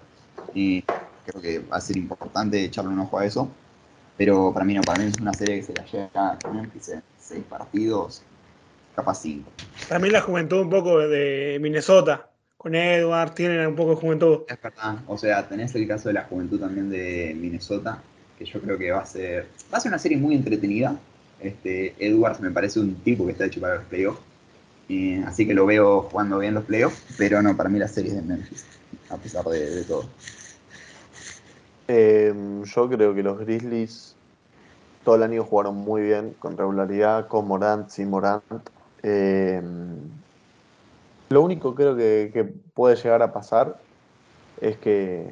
Y 0.54 0.82
creo 1.26 1.42
que 1.42 1.58
va 1.60 1.76
a 1.76 1.80
ser 1.80 1.96
importante 1.96 2.64
echarle 2.64 2.92
un 2.92 3.00
ojo 3.00 3.18
a 3.18 3.26
eso. 3.26 3.48
Pero 4.16 4.52
para 4.52 4.64
mí 4.64 4.74
no, 4.74 4.82
para 4.82 4.98
mí 4.98 5.10
es 5.10 5.20
una 5.20 5.32
serie 5.32 5.56
que 5.56 5.62
se 5.64 5.74
la 5.74 5.84
lleva 5.84 6.38
a 6.44 6.50
Memphis 6.52 6.90
en 6.90 7.02
seis 7.18 7.42
partidos, 7.48 8.22
capaz 8.94 9.22
cinco. 9.22 9.50
Para 9.88 9.98
mí 9.98 10.10
la 10.10 10.20
juventud 10.20 10.60
un 10.60 10.70
poco 10.70 10.98
de 10.98 11.58
Minnesota, 11.60 12.28
con 12.56 12.74
Edward, 12.74 13.34
tienen 13.34 13.66
un 13.66 13.74
poco 13.74 13.90
de 13.90 13.96
juventud. 13.96 14.40
Es 14.48 14.60
verdad. 14.62 14.98
O 15.06 15.16
sea, 15.18 15.48
tenés 15.48 15.74
el 15.74 15.88
caso 15.88 16.08
de 16.08 16.14
la 16.14 16.24
juventud 16.24 16.60
también 16.60 16.90
de 16.90 17.36
Minnesota, 17.38 18.02
que 18.38 18.44
yo 18.44 18.60
creo 18.60 18.78
que 18.78 18.92
va 18.92 19.00
a 19.00 19.06
ser, 19.06 19.48
va 19.72 19.78
a 19.78 19.80
ser 19.80 19.90
una 19.90 19.98
serie 19.98 20.18
muy 20.18 20.34
entretenida. 20.34 20.96
Este, 21.40 21.94
Edwards 21.98 22.40
me 22.40 22.50
parece 22.50 22.78
un 22.78 22.94
tipo 22.96 23.26
que 23.26 23.32
está 23.32 23.46
hecho 23.46 23.60
para 23.60 23.76
los 23.76 23.84
playoffs. 23.84 24.20
Eh, 24.94 25.24
así 25.26 25.46
que 25.46 25.54
lo 25.54 25.64
veo 25.64 26.02
jugando 26.02 26.38
bien 26.38 26.52
los 26.52 26.64
playoffs, 26.64 27.02
pero 27.16 27.40
no, 27.40 27.56
para 27.56 27.70
mí 27.70 27.78
la 27.78 27.88
serie 27.88 28.10
es 28.10 28.16
de 28.16 28.22
Memphis, 28.22 28.66
a 29.08 29.16
pesar 29.16 29.42
de, 29.46 29.84
todo. 29.84 30.04
Eh, 31.88 32.34
yo 32.62 32.88
creo 32.90 33.14
que 33.14 33.22
los 33.22 33.38
Grizzlies 33.38 34.14
todo 35.02 35.14
el 35.14 35.22
año 35.22 35.44
jugaron 35.44 35.76
muy 35.76 36.02
bien, 36.02 36.34
con 36.38 36.58
regularidad, 36.58 37.26
con 37.26 37.48
Morant, 37.48 37.88
sin 37.88 38.10
Morant. 38.10 38.44
Eh, 39.02 39.62
lo 41.30 41.42
único 41.42 41.74
creo 41.74 41.96
que, 41.96 42.52
puede 42.74 42.96
llegar 42.96 43.22
a 43.22 43.32
pasar 43.32 43.78
es 44.60 44.76
que, 44.76 45.26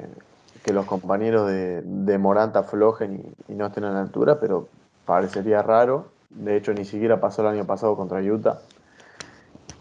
que 0.63 0.73
los 0.73 0.87
compañeros 0.87 1.47
de, 1.47 1.83
de 1.83 2.17
Morant 2.17 2.55
aflojen 2.55 3.35
y 3.47 3.53
no 3.53 3.67
estén 3.67 3.83
a 3.83 3.91
la 3.91 4.01
altura, 4.01 4.39
pero 4.39 4.67
parecería 5.05 5.61
raro. 5.61 6.07
De 6.31 6.57
hecho, 6.57 6.73
ni 6.73 6.83
siquiera 6.83 7.21
pasó 7.21 7.43
el 7.43 7.49
año 7.49 7.65
pasado 7.65 7.95
contra 7.95 8.19
Utah. 8.21 8.59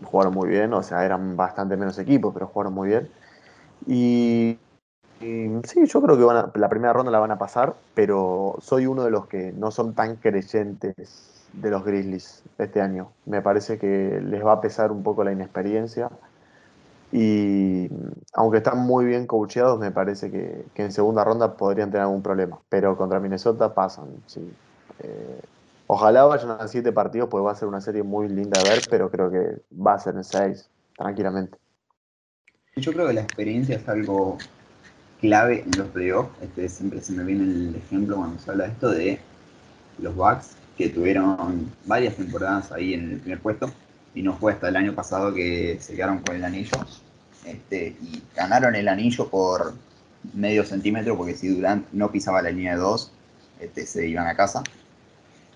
Jugaron 0.05 0.35
muy 0.35 0.49
bien, 0.49 0.73
o 0.75 0.83
sea, 0.83 1.05
eran 1.05 1.37
bastante 1.37 1.77
menos 1.77 1.99
equipos, 1.99 2.33
pero 2.35 2.47
jugaron 2.49 2.75
muy 2.75 2.89
bien. 2.89 3.09
Y 3.87 4.59
sí, 5.65 5.87
yo 5.87 6.03
creo 6.03 6.17
que 6.17 6.25
van 6.25 6.37
a- 6.37 6.53
la 6.55 6.69
primera 6.69 6.93
ronda 6.93 7.11
la 7.11 7.19
van 7.19 7.31
a 7.31 7.39
pasar, 7.39 7.75
pero 7.95 8.57
soy 8.61 8.87
uno 8.87 9.05
de 9.05 9.11
los 9.11 9.27
que 9.27 9.53
no 9.53 9.71
son 9.71 9.95
tan 9.95 10.17
creyentes 10.17 11.49
de 11.53 11.71
los 11.71 11.85
Grizzlies 11.85 12.43
este 12.59 12.81
año. 12.81 13.13
Me 13.27 13.43
parece 13.43 13.79
que 13.79 14.21
les 14.23 14.45
va 14.45 14.53
a 14.53 14.61
pesar 14.61 14.93
un 14.93 15.03
poco 15.03 15.25
la 15.25 15.33
inexperiencia. 15.33 16.11
Y 17.13 17.89
aunque 18.35 18.59
están 18.59 18.79
muy 18.81 19.05
bien 19.05 19.27
coacheados, 19.27 19.79
me 19.81 19.91
parece 19.91 20.31
que, 20.31 20.71
que 20.75 20.85
en 20.85 20.93
segunda 20.93 21.25
ronda 21.25 21.57
podrían 21.57 21.91
tener 21.91 22.03
algún 22.05 22.23
problema. 22.23 22.61
Pero 22.69 22.97
contra 22.97 23.19
Minnesota 23.21 23.75
pasan, 23.75 24.23
sí. 24.27 24.57
Eh, 25.01 25.41
ojalá 25.92 26.24
vayan 26.24 26.53
a 26.53 26.68
siete 26.68 26.92
partidos, 26.92 27.29
porque 27.29 27.44
va 27.44 27.50
a 27.50 27.57
ser 27.57 27.66
una 27.66 27.81
serie 27.81 28.05
muy 28.05 28.29
linda 28.29 28.62
de 28.62 28.70
ver, 28.70 28.81
pero 28.88 29.11
creo 29.11 29.29
que 29.29 29.61
va 29.74 29.94
a 29.94 29.98
ser 29.98 30.14
en 30.14 30.22
seis, 30.22 30.70
tranquilamente. 30.96 31.59
Yo 32.76 32.92
creo 32.92 33.09
que 33.09 33.14
la 33.14 33.22
experiencia 33.22 33.74
es 33.74 33.88
algo 33.88 34.38
clave 35.20 35.64
en 35.66 35.76
los 35.76 35.88
playoffs. 35.88 36.31
Este, 36.42 36.68
siempre 36.68 37.03
se 37.03 37.12
me 37.12 37.24
viene 37.24 37.42
el 37.42 37.74
ejemplo 37.74 38.18
cuando 38.18 38.38
se 38.38 38.53
habla 38.53 38.64
de 38.64 38.70
esto 38.70 38.90
de 38.90 39.20
los 39.98 40.14
Bucks, 40.14 40.53
que 40.79 40.90
tuvieron 40.90 41.72
varias 41.87 42.14
temporadas 42.14 42.70
ahí 42.70 42.94
en 42.94 43.11
el 43.11 43.18
primer 43.18 43.40
puesto, 43.40 43.68
y 44.14 44.22
no 44.22 44.37
fue 44.37 44.53
hasta 44.53 44.68
el 44.68 44.76
año 44.76 44.94
pasado 44.94 45.35
que 45.35 45.76
se 45.81 45.96
quedaron 45.96 46.20
con 46.20 46.37
el 46.37 46.44
anillo. 46.44 46.79
Este, 47.44 47.96
y 48.00 48.22
ganaron 48.37 48.76
el 48.76 48.87
anillo 48.87 49.29
por 49.29 49.74
medio 50.35 50.64
centímetro, 50.64 51.16
porque 51.16 51.35
si 51.35 51.48
Durant 51.48 51.85
no 51.90 52.12
pisaba 52.12 52.42
la 52.42 52.50
línea 52.50 52.74
de 52.74 52.81
2, 52.81 53.12
este, 53.59 53.87
se 53.87 54.07
iban 54.07 54.29
a 54.29 54.37
casa. 54.37 54.62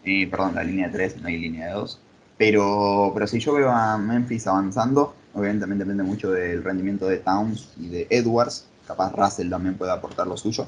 Perdón, 0.05 0.55
la 0.55 0.65
línea 0.65 0.89
de 0.89 0.93
3, 0.93 1.23
no 1.23 1.29
hay 1.29 1.39
línea 1.39 1.69
de 1.69 1.73
2. 1.73 2.01
Pero, 2.37 3.11
pero 3.15 3.27
si 3.27 3.39
yo 3.39 3.55
veo 3.55 3.71
a 3.71 3.97
Memphis 3.97 4.47
avanzando, 4.47 5.15
obviamente 5.35 5.63
también 5.63 5.79
depende 5.79 6.03
mucho 6.03 6.31
del 6.31 6.63
rendimiento 6.63 7.07
de 7.07 7.19
Towns 7.19 7.71
y 7.79 7.89
de 7.89 8.07
Edwards. 8.11 8.67
Capaz 8.87 9.13
Russell 9.13 9.51
también 9.51 9.77
puede 9.77 9.93
aportar 9.93 10.27
lo 10.27 10.37
suyo. 10.37 10.67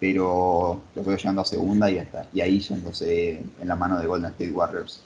Pero 0.00 0.80
lo 0.94 1.04
veo 1.04 1.16
llegando 1.16 1.42
a 1.42 1.44
segunda 1.44 1.90
y, 1.90 1.98
hasta, 1.98 2.26
y 2.32 2.40
ahí 2.40 2.58
yéndose 2.58 3.42
en 3.60 3.68
la 3.68 3.76
mano 3.76 4.00
de 4.00 4.06
Golden 4.06 4.30
State 4.32 4.50
Warriors. 4.50 5.02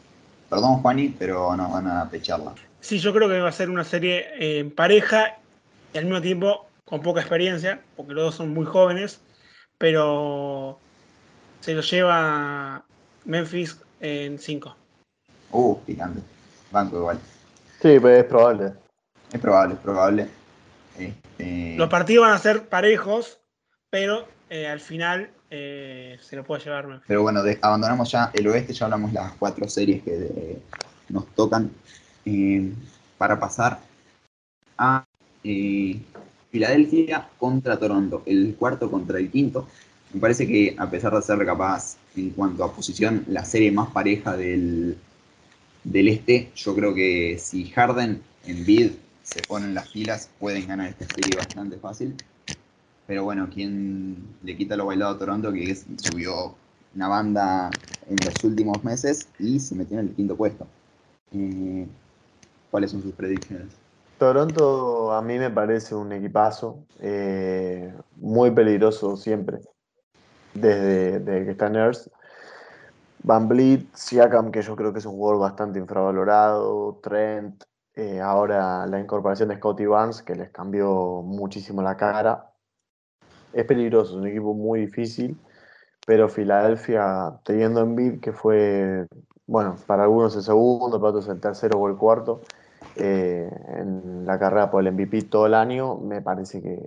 Perdón, 0.49 0.81
Juani, 0.81 1.15
pero 1.19 1.55
no 1.57 1.71
van 1.71 1.89
a 1.89 2.09
pecharla. 2.09 2.55
Sí, 2.81 2.99
yo 2.99 3.13
creo 3.13 3.29
que 3.29 3.41
va 3.41 3.49
a 3.49 3.53
ser 3.53 3.69
una 3.69 3.85
serie 3.85 4.27
eh, 4.39 4.61
en 4.61 4.71
pareja 4.71 5.37
y 5.93 5.99
al 5.99 6.05
mismo 6.05 6.23
tiempo 6.23 6.67
con 6.85 7.03
poca 7.03 7.21
experiencia, 7.21 7.83
porque 7.97 8.15
los 8.15 8.25
dos 8.25 8.35
son 8.37 8.55
muy 8.55 8.65
jóvenes, 8.65 9.21
pero 9.77 10.79
se 11.61 11.75
lo 11.75 11.83
lleva 11.83 12.85
Memphis 13.33 13.79
en 14.01 14.39
5. 14.39 14.75
Uh, 15.53 15.79
picante. 15.87 16.21
Banco 16.73 16.97
igual. 16.97 17.19
Sí, 17.81 17.99
pero 18.01 18.09
es 18.11 18.25
probable. 18.25 18.73
Es 19.33 19.41
probable, 19.41 19.75
es 19.75 19.81
probable. 19.81 20.29
Este, 20.99 21.75
Los 21.77 21.91
partidos 21.91 22.27
van 22.27 22.35
a 22.35 22.39
ser 22.39 22.69
parejos, 22.69 23.39
pero 23.91 24.27
eh, 24.49 24.67
al 24.67 24.81
final 24.81 25.31
eh, 25.51 26.19
se 26.23 26.37
lo 26.37 26.45
puede 26.45 26.65
llevar 26.65 26.87
Memphis. 26.87 27.05
Pero 27.07 27.23
bueno, 27.23 27.43
de- 27.43 27.59
abandonamos 27.61 28.11
ya 28.11 28.31
el 28.33 28.47
oeste, 28.49 28.73
ya 28.73 28.87
hablamos 28.87 29.13
las 29.13 29.33
cuatro 29.33 29.69
series 29.69 30.03
que 30.03 30.15
eh, 30.15 30.63
nos 31.11 31.27
tocan 31.35 31.71
eh, 32.25 32.73
para 33.19 33.39
pasar 33.39 33.79
a 34.79 35.05
eh, 35.45 36.01
Filadelfia 36.51 37.29
contra 37.39 37.79
Toronto, 37.79 38.23
el 38.25 38.57
cuarto 38.59 38.91
contra 38.91 39.19
el 39.19 39.31
quinto. 39.31 39.69
Me 40.15 40.21
parece 40.21 40.47
que 40.47 40.75
a 40.79 40.89
pesar 40.89 41.15
de 41.15 41.21
ser 41.21 41.45
capaz 41.45 41.97
en 42.19 42.31
cuanto 42.31 42.65
a 42.65 42.73
posición 42.73 43.25
la 43.29 43.45
serie 43.45 43.71
más 43.73 43.91
pareja 43.91 44.37
del, 44.37 44.97
del 45.85 46.09
este, 46.09 46.51
yo 46.55 46.75
creo 46.75 46.95
que 46.95 47.39
si 47.39 47.67
Harden 47.71 48.23
en 48.47 48.65
bid 48.65 48.93
se 49.23 49.43
ponen 49.43 49.75
las 49.75 49.89
filas, 49.89 50.31
pueden 50.39 50.67
ganar 50.67 50.89
esta 50.89 51.07
serie 51.07 51.37
bastante 51.37 51.77
fácil. 51.77 52.15
Pero 53.07 53.25
bueno, 53.25 53.49
quien 53.53 54.17
le 54.43 54.57
quita 54.57 54.77
lo 54.77 54.87
bailado 54.87 55.15
a 55.15 55.19
Toronto, 55.19 55.53
que 55.53 55.75
subió 55.75 56.55
una 56.95 57.09
banda 57.09 57.71
en 58.09 58.17
los 58.25 58.43
últimos 58.45 58.83
meses 58.85 59.29
y 59.39 59.61
se 59.61 59.75
metió 59.75 59.99
en 59.99 60.09
el 60.09 60.15
quinto 60.15 60.37
puesto. 60.37 60.67
Eh, 61.33 61.87
¿Cuáles 62.71 62.91
son 62.91 63.03
sus 63.03 63.13
predicciones? 63.15 63.69
Toronto 64.19 65.13
a 65.13 65.23
mí 65.23 65.39
me 65.39 65.51
parece 65.51 65.95
un 65.95 66.13
equipazo, 66.13 66.79
eh, 67.01 67.95
muy 68.17 68.51
peligroso 68.51 69.17
siempre, 69.17 69.61
desde, 70.61 71.21
desde 71.21 71.45
que 71.45 71.51
está 71.51 71.69
Nurse. 71.69 72.11
Van 73.23 73.49
Vliet, 73.49 73.87
Siakam, 73.95 74.51
que 74.51 74.63
yo 74.63 74.77
creo 74.77 74.93
que 74.93 75.01
es 75.01 75.07
un 75.07 75.13
jugador 75.13 75.41
bastante 75.41 75.79
infravalorado, 75.79 76.99
Trent, 77.03 77.65
eh, 77.95 78.21
ahora 78.21 78.87
la 78.87 79.01
incorporación 79.01 79.49
de 79.49 79.57
Scotty 79.57 79.87
Barnes, 79.87 80.23
que 80.23 80.37
les 80.37 80.51
cambió 80.51 81.23
muchísimo 81.23 81.83
la 81.83 81.97
cara. 81.97 82.53
Es 83.53 83.65
peligroso, 83.65 84.13
es 84.13 84.17
un 84.19 84.29
equipo 84.29 84.55
muy 84.55 84.81
difícil, 84.81 85.37
pero 86.07 86.29
Filadelfia, 86.29 87.41
teniendo 87.45 87.81
en 87.83 87.97
bid 87.97 88.21
que 88.21 88.33
fue, 88.33 89.07
bueno, 89.47 89.77
para 89.87 90.05
algunos 90.05 90.37
el 90.37 90.43
segundo, 90.43 91.01
para 91.01 91.11
otros 91.11 91.29
el 91.29 91.41
tercero 91.41 91.79
o 91.79 91.89
el 91.89 91.97
cuarto, 91.97 92.43
eh, 92.97 93.51
en 93.79 94.25
la 94.27 94.39
carrera 94.39 94.71
por 94.71 94.87
el 94.87 94.93
MVP 94.93 95.23
todo 95.23 95.47
el 95.47 95.55
año, 95.55 95.97
me 95.97 96.23
parece 96.23 96.63
que, 96.63 96.81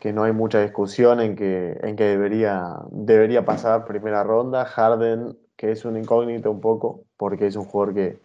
que 0.00 0.12
no 0.12 0.24
hay 0.24 0.32
mucha 0.32 0.60
discusión 0.60 1.20
en 1.20 1.36
que, 1.36 1.78
en 1.82 1.94
que 1.94 2.04
debería, 2.04 2.76
debería 2.90 3.44
pasar 3.44 3.84
primera 3.84 4.24
ronda. 4.24 4.64
Harden, 4.64 5.38
que 5.56 5.70
es 5.72 5.84
un 5.84 5.98
incógnito 5.98 6.50
un 6.50 6.60
poco, 6.60 7.04
porque 7.18 7.46
es 7.46 7.54
un 7.54 7.66
jugador 7.66 7.94
que, 7.94 8.18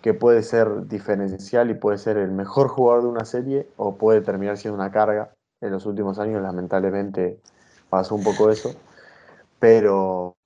que 0.00 0.14
puede 0.14 0.42
ser 0.42 0.88
diferencial 0.88 1.70
y 1.70 1.74
puede 1.74 1.98
ser 1.98 2.16
el 2.16 2.32
mejor 2.32 2.68
jugador 2.68 3.02
de 3.02 3.08
una 3.08 3.26
serie 3.26 3.68
o 3.76 3.96
puede 3.96 4.22
terminar 4.22 4.56
siendo 4.56 4.76
una 4.76 4.90
carga. 4.90 5.34
En 5.60 5.70
los 5.70 5.86
últimos 5.86 6.18
años 6.18 6.42
lamentablemente 6.42 7.38
pasó 7.90 8.14
un 8.14 8.24
poco 8.24 8.50
eso, 8.50 8.74
pero 9.58 10.36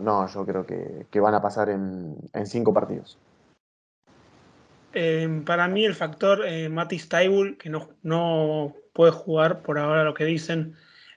no, 0.00 0.26
yo 0.28 0.46
creo 0.46 0.66
que, 0.66 1.20
van 1.20 1.34
a 1.34 1.42
pasar 1.42 1.68
en, 1.68 2.16
cinco 2.44 2.72
partidos. 2.72 3.18
Eh, 4.94 5.42
para 5.44 5.66
mí 5.66 5.84
el 5.84 5.94
factor 5.94 6.46
eh, 6.46 6.68
Matis 6.68 7.08
Taibul, 7.08 7.58
que 7.58 7.68
no, 7.68 7.90
no 8.02 8.76
puede 8.92 9.10
jugar 9.10 9.62
por 9.62 9.78
ahora 9.78 10.04
lo 10.04 10.14
que 10.14 10.24
dicen 10.24 10.76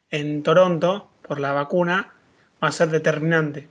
en 0.10 0.42
Toronto 0.42 1.12
por 1.22 1.40
la 1.40 1.54
vacuna, 1.54 2.14
va 2.62 2.70
a 2.70 2.72
ser 2.72 2.90
determinante. 2.90 3.68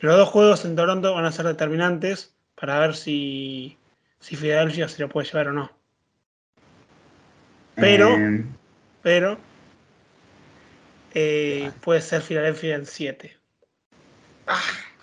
Los 0.00 0.16
dos 0.16 0.28
juegos 0.28 0.64
en 0.66 0.76
Toronto 0.76 1.14
van 1.14 1.24
a 1.24 1.32
ser 1.32 1.46
determinantes 1.46 2.34
para 2.56 2.78
ver 2.80 2.94
si, 2.94 3.78
si 4.20 4.36
Filadelfia 4.36 4.86
se 4.88 5.00
lo 5.00 5.08
puede 5.08 5.26
llevar 5.26 5.48
o 5.48 5.52
no. 5.54 5.72
Pero, 7.74 8.08
eh. 8.08 8.44
pero, 9.00 9.38
eh, 11.14 11.70
puede 11.80 12.02
ser 12.02 12.20
Filadelfia 12.20 12.74
en 12.74 12.84
7. 12.84 13.34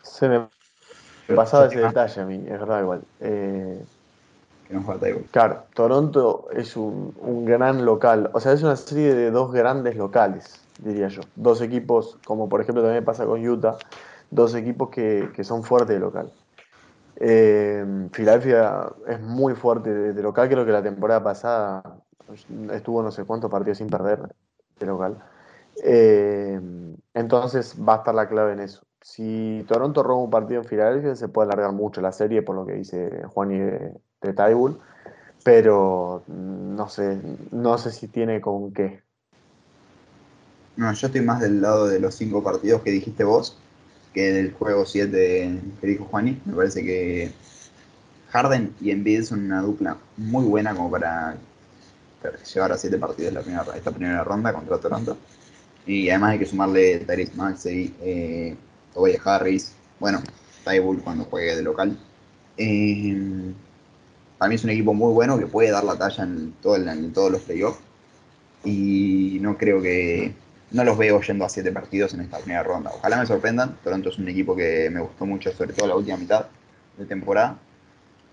Se 0.03 0.27
me 0.27 0.47
pasaba 1.35 1.65
ese 1.65 1.79
detalle 1.79 2.21
a 2.21 2.25
mí, 2.25 2.43
es 2.45 2.59
verdad 2.59 2.81
igual. 2.81 3.01
Claro, 5.31 5.63
Toronto 5.73 6.47
es 6.51 6.77
un, 6.77 7.45
gran 7.45 7.85
local. 7.85 8.29
O 8.33 8.39
sea, 8.39 8.53
es 8.53 8.61
una 8.61 8.75
serie 8.75 9.15
de 9.15 9.31
dos 9.31 9.51
grandes 9.51 9.95
locales, 9.95 10.61
diría 10.79 11.07
yo. 11.07 11.21
Dos 11.35 11.61
equipos, 11.61 12.17
como 12.25 12.47
por 12.47 12.61
ejemplo 12.61 12.83
también 12.83 13.03
pasa 13.03 13.25
con 13.25 13.45
Utah, 13.45 13.77
dos 14.29 14.53
equipos 14.53 14.89
que, 14.89 15.31
son 15.43 15.63
fuertes 15.63 15.95
de 15.95 15.99
local. 15.99 16.31
Eh, 17.15 17.83
Filadelfia 18.13 18.89
es 19.07 19.19
muy 19.19 19.55
fuerte 19.55 19.93
de, 19.93 20.21
local, 20.21 20.47
creo 20.47 20.65
que 20.65 20.71
la 20.71 20.83
temporada 20.83 21.23
pasada 21.23 21.83
estuvo 22.71 23.01
no 23.01 23.11
sé 23.11 23.25
cuántos 23.25 23.49
partidos 23.49 23.79
sin 23.79 23.87
perder 23.87 24.19
de 24.79 24.85
local. 24.85 25.17
Eh, 25.83 26.59
entonces 27.13 27.75
va 27.75 27.95
a 27.95 27.97
estar 27.97 28.13
la 28.13 28.27
clave 28.27 28.53
en 28.53 28.59
eso 28.59 28.81
si 29.01 29.65
Toronto 29.67 30.03
roba 30.03 30.21
un 30.21 30.29
partido 30.29 30.61
en 30.61 30.67
Filadelfia, 30.67 31.15
se 31.15 31.29
puede 31.29 31.47
alargar 31.47 31.71
mucho 31.73 32.01
la 32.01 32.11
serie, 32.11 32.41
por 32.41 32.55
lo 32.55 32.65
que 32.65 32.73
dice 32.73 33.23
Juan 33.27 33.51
y 33.51 33.59
de, 34.21 34.33
de 34.33 34.75
pero 35.43 36.23
no 36.27 36.89
sé, 36.89 37.19
no 37.51 37.77
sé 37.77 37.91
si 37.91 38.07
tiene 38.07 38.41
con 38.41 38.73
qué. 38.73 39.01
No, 40.75 40.91
yo 40.93 41.07
estoy 41.07 41.21
más 41.21 41.41
del 41.41 41.61
lado 41.61 41.87
de 41.87 41.99
los 41.99 42.15
cinco 42.15 42.43
partidos 42.43 42.81
que 42.81 42.91
dijiste 42.91 43.23
vos, 43.23 43.57
que 44.13 44.31
del 44.31 44.53
juego 44.53 44.85
7 44.85 45.59
que 45.79 45.87
dijo 45.87 46.05
Juani. 46.05 46.41
Me 46.45 46.53
parece 46.53 46.83
que 46.83 47.31
Harden 48.29 48.73
y 48.79 48.91
Embiid 48.91 49.23
son 49.23 49.45
una 49.45 49.61
dupla 49.61 49.97
muy 50.17 50.45
buena 50.45 50.75
como 50.75 50.91
para 50.91 51.37
llevar 52.53 52.71
a 52.71 52.77
siete 52.77 52.97
partidos 52.97 53.33
la 53.33 53.41
primera, 53.41 53.65
esta 53.75 53.91
primera 53.91 54.23
ronda 54.23 54.53
contra 54.53 54.77
Toronto. 54.77 55.17
Y 55.85 56.09
además 56.09 56.31
hay 56.31 56.39
que 56.39 56.45
sumarle 56.45 56.99
Tyrese 56.99 57.33
Maxey, 57.35 57.95
eh, 58.01 58.55
Tobias 58.93 59.25
Harris, 59.25 59.73
bueno, 59.99 60.21
Tybull 60.63 61.01
cuando 61.01 61.25
juegue 61.25 61.55
de 61.55 61.63
local. 61.63 61.97
Eh, 62.57 63.53
para 64.39 64.49
mí 64.49 64.55
es 64.55 64.63
un 64.63 64.69
equipo 64.69 64.93
muy 64.93 65.13
bueno 65.13 65.37
que 65.37 65.45
puede 65.45 65.69
dar 65.69 65.83
la 65.83 65.97
talla 65.97 66.23
en, 66.23 66.53
todo 66.61 66.77
en 66.77 67.13
todos 67.13 67.31
los 67.31 67.41
playoffs. 67.41 67.79
Y 68.63 69.37
no 69.41 69.57
creo 69.57 69.81
que. 69.81 70.33
No 70.71 70.83
los 70.83 70.97
veo 70.97 71.19
yendo 71.21 71.45
a 71.45 71.49
siete 71.49 71.71
partidos 71.71 72.13
en 72.13 72.21
esta 72.21 72.37
primera 72.37 72.63
ronda. 72.63 72.91
Ojalá 72.93 73.17
me 73.17 73.25
sorprendan. 73.25 73.75
Toronto 73.83 74.09
es 74.09 74.19
un 74.19 74.29
equipo 74.29 74.55
que 74.55 74.89
me 74.91 75.01
gustó 75.01 75.25
mucho, 75.25 75.51
sobre 75.51 75.73
todo 75.73 75.87
la 75.87 75.95
última 75.95 76.17
mitad 76.17 76.45
de 76.97 77.05
temporada. 77.05 77.57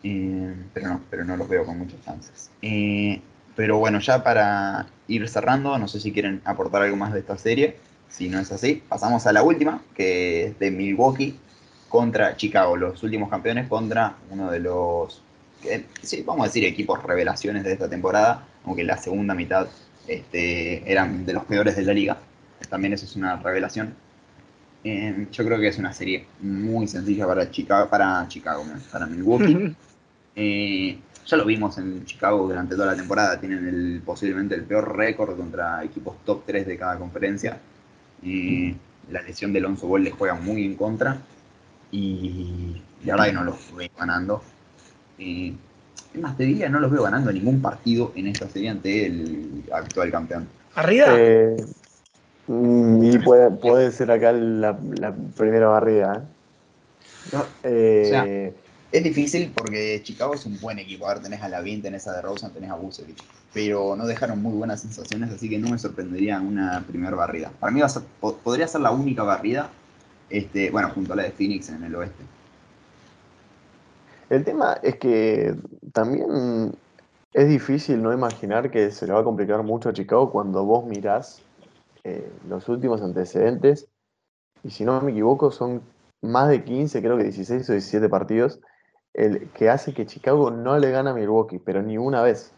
Eh, 0.03 0.55
pero 0.73 0.89
no, 0.89 1.01
pero 1.11 1.25
no 1.25 1.37
los 1.37 1.49
veo 1.49 1.65
con 1.65 1.79
muchas 1.79 2.01
chances. 2.03 2.51
Eh, 2.63 3.21
pero 3.57 3.79
bueno, 3.79 3.99
ya 4.01 4.23
para 4.23 4.87
ir 5.09 5.29
cerrando, 5.29 5.79
no 5.79 5.89
sé 5.89 5.99
si 5.99 6.13
quieren 6.13 6.43
aportar 6.45 6.83
algo 6.83 6.97
más 6.97 7.15
de 7.15 7.21
esta 7.21 7.39
serie. 7.39 7.79
Si 8.09 8.29
no 8.29 8.39
es 8.39 8.53
así, 8.53 8.83
pasamos 8.89 9.27
a 9.27 9.33
la 9.33 9.43
última, 9.43 9.83
que 9.95 10.45
es 10.45 10.59
de 10.59 10.71
Milwaukee 10.71 11.41
contra 11.89 12.37
Chicago, 12.37 12.77
los 12.77 13.03
últimos 13.03 13.31
campeones 13.31 13.69
contra 13.69 14.17
uno 14.31 14.51
de 14.51 14.61
los, 14.61 15.23
sí, 16.03 16.23
vamos 16.23 16.45
a 16.45 16.47
decir, 16.49 16.65
equipos 16.65 17.03
revelaciones 17.03 17.65
de 17.65 17.73
esta 17.73 17.89
temporada, 17.89 18.47
aunque 18.65 18.85
la 18.85 18.97
segunda 18.97 19.35
mitad 19.35 19.69
este, 20.07 20.91
eran 20.91 21.27
de 21.27 21.33
los 21.33 21.45
peores 21.45 21.77
de 21.77 21.83
la 21.83 21.93
liga. 21.93 22.19
También 22.69 22.93
eso 22.93 23.05
es 23.05 23.17
una 23.17 23.37
revelación. 23.37 23.95
Eh, 24.85 25.27
yo 25.33 25.45
creo 25.45 25.59
que 25.59 25.69
es 25.69 25.79
una 25.79 25.93
serie 25.93 26.27
muy 26.41 26.87
sencilla 26.87 27.27
para 27.27 27.51
Chicago, 27.51 27.89
para, 27.89 28.27
Chicago, 28.29 28.65
para 28.91 29.07
Milwaukee. 29.07 29.75
Eh, 30.39 30.99
ya 31.25 31.39
lo 31.39 31.47
vimos 31.47 31.79
en 31.79 32.05
Chicago 32.05 32.47
durante 32.47 32.75
toda 32.75 32.89
la 32.89 32.95
temporada, 32.95 33.41
tienen 33.41 33.67
el, 33.67 34.03
posiblemente 34.05 34.55
el 34.55 34.65
peor 34.65 34.95
récord 34.95 35.35
contra 35.35 35.83
equipos 35.83 36.17
top 36.27 36.43
3 36.45 36.67
de 36.67 36.77
cada 36.77 36.99
conferencia. 36.99 37.59
Y 38.23 38.75
la 39.11 39.23
lesión 39.23 39.55
de 39.55 39.61
Alonso 39.61 39.87
Ball 39.87 40.05
le 40.05 40.11
juega 40.11 40.35
muy 40.35 40.65
en 40.67 40.77
contra. 40.77 41.23
Y 41.91 42.83
la 43.05 43.15
verdad 43.15 43.27
que 43.29 43.33
no 43.33 43.45
los 43.45 43.75
veo 43.75 43.89
ganando. 43.99 44.43
Es 45.19 46.21
más, 46.21 46.37
te 46.37 46.45
diría, 46.45 46.69
no 46.69 46.81
los 46.81 46.91
veo 46.91 47.03
ganando 47.03 47.33
ningún 47.33 47.61
partido 47.61 48.13
en 48.15 48.29
esta 48.29 48.49
serie 48.49 48.71
ante 48.71 49.07
el 49.07 49.65
actual 49.73 50.11
campeón. 50.11 50.49
¿Arriba? 50.75 51.07
Eh, 51.11 51.57
mm, 52.47 53.05
y 53.05 53.19
puede, 53.19 53.91
ser 53.93 54.11
acá 54.11 54.33
la, 54.33 54.77
primera 55.37 55.69
barrida. 55.69 56.25
¿eh? 57.65 58.53
es 58.93 59.05
difícil 59.05 59.53
porque 59.55 60.01
Chicago 60.03 60.35
es 60.35 60.47
un 60.47 60.61
buen 60.61 60.79
equipo. 60.79 61.07
A 61.07 61.15
ver, 61.15 61.23
tenés 61.23 61.43
a 61.43 61.49
Lavin, 61.49 61.83
tenés 61.83 62.07
a 62.07 62.13
DeRozan, 62.15 62.53
tenés 62.53 62.71
a 62.71 62.75
Busevich. 62.75 63.23
Pero 63.53 63.97
no 63.97 64.07
dejaron 64.07 64.43
muy 64.43 64.53
buenas 64.53 64.83
sensaciones, 64.83 65.31
así 65.33 65.49
que 65.49 65.59
no 65.59 65.71
me 65.71 65.79
sorprendería 65.79 66.41
una 66.41 66.85
primera 66.87 67.17
barrida. 67.17 67.51
Para 67.59 67.73
mí 67.73 67.81
podría 68.21 68.69
ser 68.69 68.83
la 68.83 68.91
única 68.91 69.23
barrida, 69.23 69.71
este, 70.29 70.71
bueno, 70.71 70.91
junto 70.95 71.15
a 71.15 71.17
la 71.17 71.23
de 71.25 71.31
Phoenix 71.31 71.71
en 71.71 71.83
el 71.85 71.95
oeste. 71.95 72.23
El 74.29 74.45
tema 74.45 74.79
es 74.83 74.97
que 74.97 75.55
también 75.93 76.75
es 77.33 77.49
difícil 77.49 78.03
no 78.03 78.13
imaginar 78.13 78.71
que 78.71 78.91
se 78.91 79.07
le 79.07 79.13
va 79.13 79.21
a 79.21 79.25
complicar 79.25 79.63
mucho 79.63 79.89
a 79.89 79.93
Chicago 79.93 80.31
cuando 80.31 80.65
vos 80.65 80.85
mirás 80.85 81.43
eh, 82.03 82.29
los 82.49 82.69
últimos 82.69 83.03
antecedentes. 83.03 83.89
Y 84.65 84.71
si 84.71 84.85
no 84.85 85.01
me 85.01 85.13
equivoco, 85.13 85.51
son 85.51 85.83
más 86.23 86.49
de 86.49 86.65
15, 86.65 87.01
creo 87.03 87.17
que 87.17 87.25
16 87.25 87.69
o 87.71 87.73
17 87.73 88.09
partidos 88.09 88.61
el 89.17 89.49
que 89.51 89.71
hace 89.71 89.95
que 89.95 90.05
Chicago 90.07 90.51
no 90.51 90.79
le 90.79 90.91
gana 90.91 91.11
a 91.11 91.15
Milwaukee, 91.15 91.59
pero 91.59 91.83
ni 91.83 91.97
una 91.97 92.23
vez. 92.23 92.53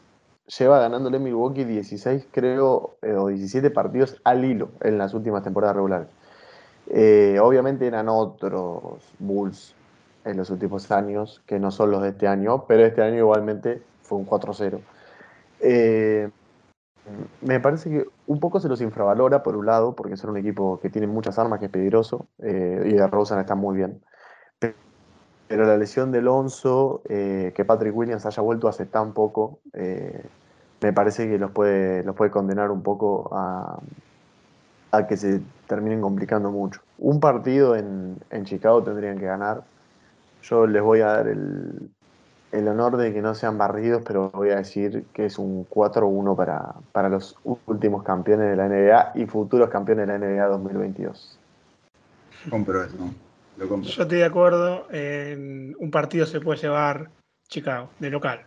Lleva 0.59 0.81
ganándole 0.81 1.18
Milwaukee 1.18 1.64
16, 1.64 2.26
creo, 2.33 2.96
eh, 3.02 3.12
o 3.12 3.28
17 3.28 3.70
partidos 3.70 4.20
al 4.24 4.44
hilo 4.44 4.70
en 4.81 4.98
las 4.98 5.14
últimas 5.14 5.44
temporadas 5.44 5.76
regulares. 5.76 6.09
Eh, 6.88 7.38
obviamente 7.40 7.87
eran 7.87 8.09
otros 8.09 9.02
Bulls 9.18 9.74
en 10.28 10.36
los 10.36 10.50
últimos 10.50 10.90
años, 10.90 11.42
que 11.46 11.58
no 11.58 11.70
son 11.70 11.90
los 11.90 12.02
de 12.02 12.10
este 12.10 12.28
año, 12.28 12.64
pero 12.66 12.84
este 12.84 13.02
año 13.02 13.18
igualmente 13.18 13.82
fue 14.02 14.18
un 14.18 14.26
4-0. 14.26 14.80
Eh, 15.60 16.30
me 17.40 17.60
parece 17.60 17.90
que 17.90 18.06
un 18.26 18.38
poco 18.38 18.60
se 18.60 18.68
los 18.68 18.80
infravalora 18.80 19.42
por 19.42 19.56
un 19.56 19.66
lado, 19.66 19.94
porque 19.94 20.16
son 20.16 20.30
un 20.30 20.36
equipo 20.36 20.78
que 20.80 20.90
tiene 20.90 21.06
muchas 21.06 21.38
armas, 21.38 21.58
que 21.58 21.66
es 21.66 21.70
peligroso, 21.70 22.26
y 22.38 22.92
de 22.92 23.06
Rosen 23.06 23.38
está 23.38 23.54
muy 23.54 23.76
bien. 23.76 24.02
Pero 25.48 25.64
la 25.64 25.78
lesión 25.78 26.12
de 26.12 26.18
Alonso, 26.18 27.00
eh, 27.08 27.52
que 27.56 27.64
Patrick 27.64 27.96
Williams 27.96 28.26
haya 28.26 28.42
vuelto 28.42 28.68
hace 28.68 28.84
tan 28.84 29.14
poco, 29.14 29.60
eh, 29.72 30.22
me 30.82 30.92
parece 30.92 31.26
que 31.26 31.38
los 31.38 31.50
puede, 31.50 32.04
los 32.04 32.14
puede 32.14 32.30
condenar 32.30 32.70
un 32.70 32.82
poco 32.82 33.30
a, 33.32 33.80
que 35.08 35.16
se 35.16 35.40
terminen 35.66 36.02
complicando 36.02 36.50
mucho. 36.50 36.82
Un 36.98 37.18
partido 37.18 37.74
en, 37.76 38.18
Chicago 38.44 38.82
tendrían 38.82 39.18
que 39.18 39.24
ganar. 39.24 39.64
Yo 40.42 40.66
les 40.66 40.83
voy 40.83 41.01
a 41.01 41.07
dar 41.07 41.29
el, 41.29 42.68
honor 42.68 42.96
de 42.96 43.12
que 43.12 43.20
no 43.20 43.35
sean 43.35 43.59
barridos, 43.59 44.03
pero 44.07 44.31
voy 44.31 44.51
a 44.51 44.57
decir 44.57 45.05
que 45.12 45.27
es 45.27 45.38
un 45.38 45.68
4-1 45.68 46.37
para, 46.37 46.74
para 46.92 47.09
los 47.09 47.37
últimos 47.66 48.03
campeones 48.03 48.51
de 48.51 48.57
la 48.57 48.68
NBA 48.68 49.12
y 49.22 49.27
futuros 49.27 49.68
campeones 49.68 50.07
de 50.07 50.18
la 50.18 50.27
NBA 50.27 50.46
2022. 50.46 51.38
Compro 52.51 52.85
eso. 52.85 52.96
Yo 53.59 54.03
estoy 54.03 54.18
de 54.18 54.24
acuerdo. 54.24 54.87
En 54.90 55.74
un 55.79 55.90
partido 55.90 56.27
se 56.27 56.40
puede 56.40 56.61
llevar 56.61 57.11
Chicago, 57.48 57.90
de 57.98 58.11
local. 58.11 58.40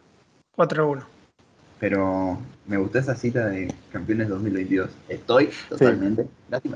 4-1. 0.55 1.03
Pero 1.79 2.37
me 2.67 2.77
gustó 2.77 2.99
esa 2.99 3.15
cita 3.15 3.47
de 3.47 3.73
campeones 3.91 4.29
2022. 4.29 4.89
Estoy 5.09 5.49
totalmente. 5.67 6.27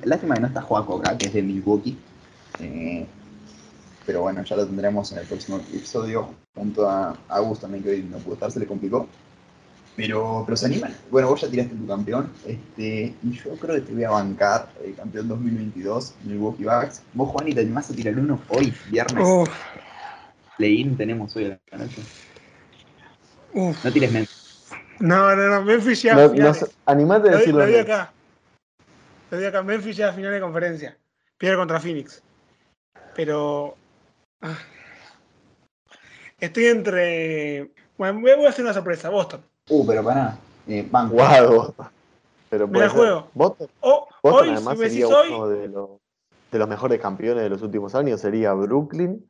Lástima, 0.04 0.36
que 0.36 0.42
no 0.42 0.48
está 0.48 0.62
Joaco 0.62 0.98
acá, 0.98 1.18
que 1.18 1.28
es 1.28 1.34
de 1.34 1.44
Milwaukee. 1.44 1.98
Eh, 2.60 3.06
pero 4.06 4.22
bueno, 4.22 4.44
ya 4.44 4.56
lo 4.56 4.66
tendremos 4.66 5.12
en 5.12 5.20
el 5.20 5.26
próximo 5.26 5.58
episodio. 5.58 6.30
Junto 6.56 6.90
a 6.90 7.18
Agus 7.28 7.60
también, 7.60 7.84
que 7.84 7.90
hoy 7.92 8.04
no 8.04 8.18
pudo 8.18 8.36
estar, 8.36 8.52
se 8.52 8.60
le 8.60 8.66
complicó. 8.68 9.08
Pero, 9.96 10.44
pero 10.46 10.58
se 10.58 10.66
animan. 10.66 10.94
Bueno, 11.10 11.30
vos 11.30 11.42
ya 11.42 11.50
tiraste 11.50 11.74
tu 11.76 11.88
campeón. 11.88 12.30
Este, 12.46 13.14
y 13.24 13.32
yo 13.32 13.52
creo 13.56 13.76
que 13.76 13.82
te 13.82 13.94
voy 13.94 14.04
a 14.04 14.10
bancar 14.12 14.68
el 14.84 14.94
campeón 14.96 15.30
2022, 15.30 16.16
Milwaukee 16.26 16.66
Bucks. 16.66 17.02
Vos, 17.14 17.30
Juan, 17.30 17.48
y 17.48 17.54
te 17.54 17.62
animás 17.62 17.90
a 17.90 17.94
tirar 17.96 18.20
uno 18.20 18.40
hoy, 18.50 18.74
viernes. 18.90 19.26
play-in 20.58 20.98
tenemos 20.98 21.34
hoy 21.36 21.46
a 21.46 21.60
la 21.72 21.78
noche? 21.78 22.02
Uf. 23.54 23.86
No 23.86 23.92
tires 23.92 24.12
mente. 24.12 24.32
No, 25.00 25.36
no, 25.36 25.48
no, 25.50 25.62
Memphis 25.64 26.02
ya. 26.02 26.14
No, 26.16 26.34
no 26.34 26.54
animate 26.86 27.30
a 27.30 27.32
Lo, 27.32 27.38
decirlo. 27.38 27.60
lo 27.62 27.66
bien. 27.68 27.82
acá. 27.82 28.12
Lo 29.32 29.38
di 29.38 29.46
acá. 29.46 29.64
Memphis 29.64 29.98
ya 29.98 30.10
a 30.10 30.14
final 30.14 30.32
de 30.32 30.42
conferencia. 30.42 30.98
Pierde 31.38 31.58
contra 31.58 31.80
Phoenix. 31.80 32.22
Pero. 33.16 33.76
Ah. 34.42 34.58
Estoy 36.40 36.66
entre. 36.66 37.72
Bueno, 37.98 38.20
voy 38.22 38.46
a 38.46 38.50
hacer 38.50 38.64
una 38.66 38.74
sorpresa. 38.74 39.10
Boston. 39.10 39.42
Uh, 39.70 39.86
pero 39.88 40.04
pará. 40.04 40.38
Eh, 40.68 40.88
banco. 40.90 41.16
Guau. 41.16 41.74
Pero 42.50 42.68
Me 42.68 42.80
la 42.80 42.90
juego. 42.90 43.28
Boston, 43.34 43.68
Boston, 43.82 44.08
hoy, 44.22 44.50
además 44.50 44.74
si 44.76 44.80
me 44.80 44.90
sería 44.90 45.06
decís 45.08 45.18
hoy. 45.18 45.34
uno 45.34 45.48
de 45.48 45.68
los, 45.68 45.90
de 46.52 46.60
los 46.60 46.68
mejores 46.68 47.02
campeones 47.02 47.44
de 47.44 47.50
los 47.50 47.62
últimos 47.62 47.96
años. 47.96 48.22
Sería 48.22 48.54
Brooklyn, 48.54 49.26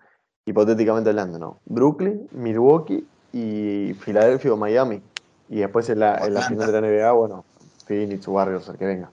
hipotéticamente 0.46 1.10
hablando, 1.12 1.40
¿no? 1.40 1.60
Brooklyn, 1.66 2.28
Milwaukee 2.32 3.08
y 3.32 3.94
Filadelfia 4.00 4.54
o 4.54 4.58
Miami. 4.58 5.02
Y 5.50 5.58
después 5.60 5.90
en 5.90 6.00
la, 6.00 6.18
en 6.26 6.34
la 6.34 6.42
final 6.42 6.72
de 6.72 6.82
la 6.82 6.88
NBA, 6.88 7.12
bueno, 7.14 7.46
Phoenix, 7.86 8.28
Warriors, 8.28 8.68
el 8.68 8.78
que 8.78 8.86
venga. 8.86 9.12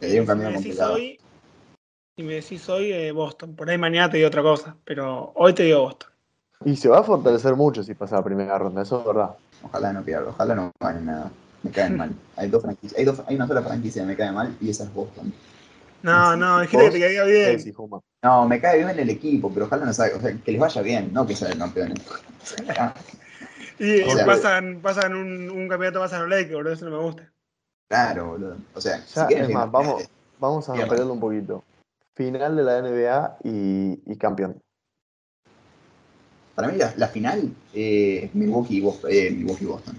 Dio 0.00 0.20
un 0.20 0.26
Si 0.26 0.26
cambio 0.26 0.50
me 0.50 0.56
decís 0.56 0.76
complicado. 0.78 0.94
hoy. 0.94 1.18
Si 2.16 2.22
me 2.22 2.34
decís 2.34 2.68
hoy, 2.68 2.92
eh, 2.92 3.12
Boston. 3.12 3.54
Por 3.56 3.68
ahí 3.68 3.78
mañana 3.78 4.10
te 4.10 4.18
digo 4.18 4.28
otra 4.28 4.42
cosa. 4.42 4.76
Pero 4.84 5.32
hoy 5.34 5.52
te 5.52 5.64
digo 5.64 5.80
Boston. 5.82 6.10
Y 6.64 6.76
se 6.76 6.88
va 6.88 7.00
a 7.00 7.02
fortalecer 7.02 7.56
mucho 7.56 7.82
si 7.82 7.94
pasa 7.94 8.16
la 8.16 8.24
primera 8.24 8.56
ronda, 8.56 8.82
eso 8.82 9.00
es 9.00 9.06
verdad. 9.06 9.30
Ojalá 9.62 9.92
no 9.92 10.02
pierda, 10.02 10.28
ojalá 10.30 10.54
no 10.54 10.72
gane 10.80 11.00
nada. 11.00 11.30
Me 11.62 11.70
caen 11.70 11.96
mal. 11.96 12.10
Hay 12.36 12.48
dos 12.48 12.62
franquicias, 12.62 12.98
hay, 12.98 13.04
dos, 13.04 13.20
hay 13.26 13.36
una 13.36 13.46
sola 13.46 13.62
franquicia 13.62 14.02
que 14.02 14.06
me 14.08 14.16
cae 14.16 14.30
mal 14.32 14.56
y 14.60 14.70
esa 14.70 14.84
es 14.84 14.94
Boston. 14.94 15.32
No, 16.02 16.32
Sí, 16.34 16.38
no, 16.38 16.60
dijiste 16.60 16.84
que 16.84 16.90
te 16.90 17.00
caía 17.00 17.24
bien. 17.24 17.74
No, 18.22 18.46
me 18.48 18.60
cae 18.60 18.76
bien 18.84 18.98
el 18.98 19.10
equipo, 19.10 19.50
pero 19.52 19.66
ojalá 19.66 19.84
no 19.86 19.92
salga, 19.92 20.16
o 20.16 20.20
sea, 20.20 20.34
que 20.34 20.52
les 20.52 20.60
vaya 20.60 20.82
bien, 20.82 21.10
no 21.12 21.26
que 21.26 21.34
sean 21.34 21.58
campeones. 21.58 21.98
Y 23.78 24.02
O 24.02 24.10
sea- 24.10 24.24
pasan, 24.24 24.80
pasan 24.80 25.16
un, 25.16 25.50
un 25.50 25.68
campeonato 25.68 25.98
más 25.98 26.12
a 26.12 26.20
los 26.20 26.28
Lakers, 26.28 26.54
boludo. 26.54 26.72
Eso 26.74 26.84
no 26.88 26.96
me 26.96 27.02
gusta. 27.02 27.32
claro, 27.88 28.26
boludo. 28.28 28.56
O 28.74 28.80
sea, 28.80 28.98
Ya, 28.98 29.04
si 29.22 29.26
quieren 29.26 29.46
es 29.46 29.54
más, 29.54 29.68
vamos, 29.70 30.04
vamos 30.38 30.68
a 30.68 30.72
ampliarlo 30.74 31.12
un 31.12 31.18
poquito. 31.20 31.64
Final 32.14 32.56
de 32.56 32.62
la 32.62 32.78
NBA 32.78 33.38
y, 33.44 34.00
y 34.06 34.16
campeón. 34.16 34.60
Para 36.54 36.68
mí 36.68 36.78
la, 36.78 36.94
la 36.96 37.08
final 37.08 37.50
eh, 37.74 38.20
es 38.24 38.34
Milwaukee 38.34 38.76
y 38.76 38.80
Boston. 38.80 39.10
Eh, 39.12 39.30
Milwaukee 39.32 39.64
y 39.64 39.66
Boston. 39.66 39.96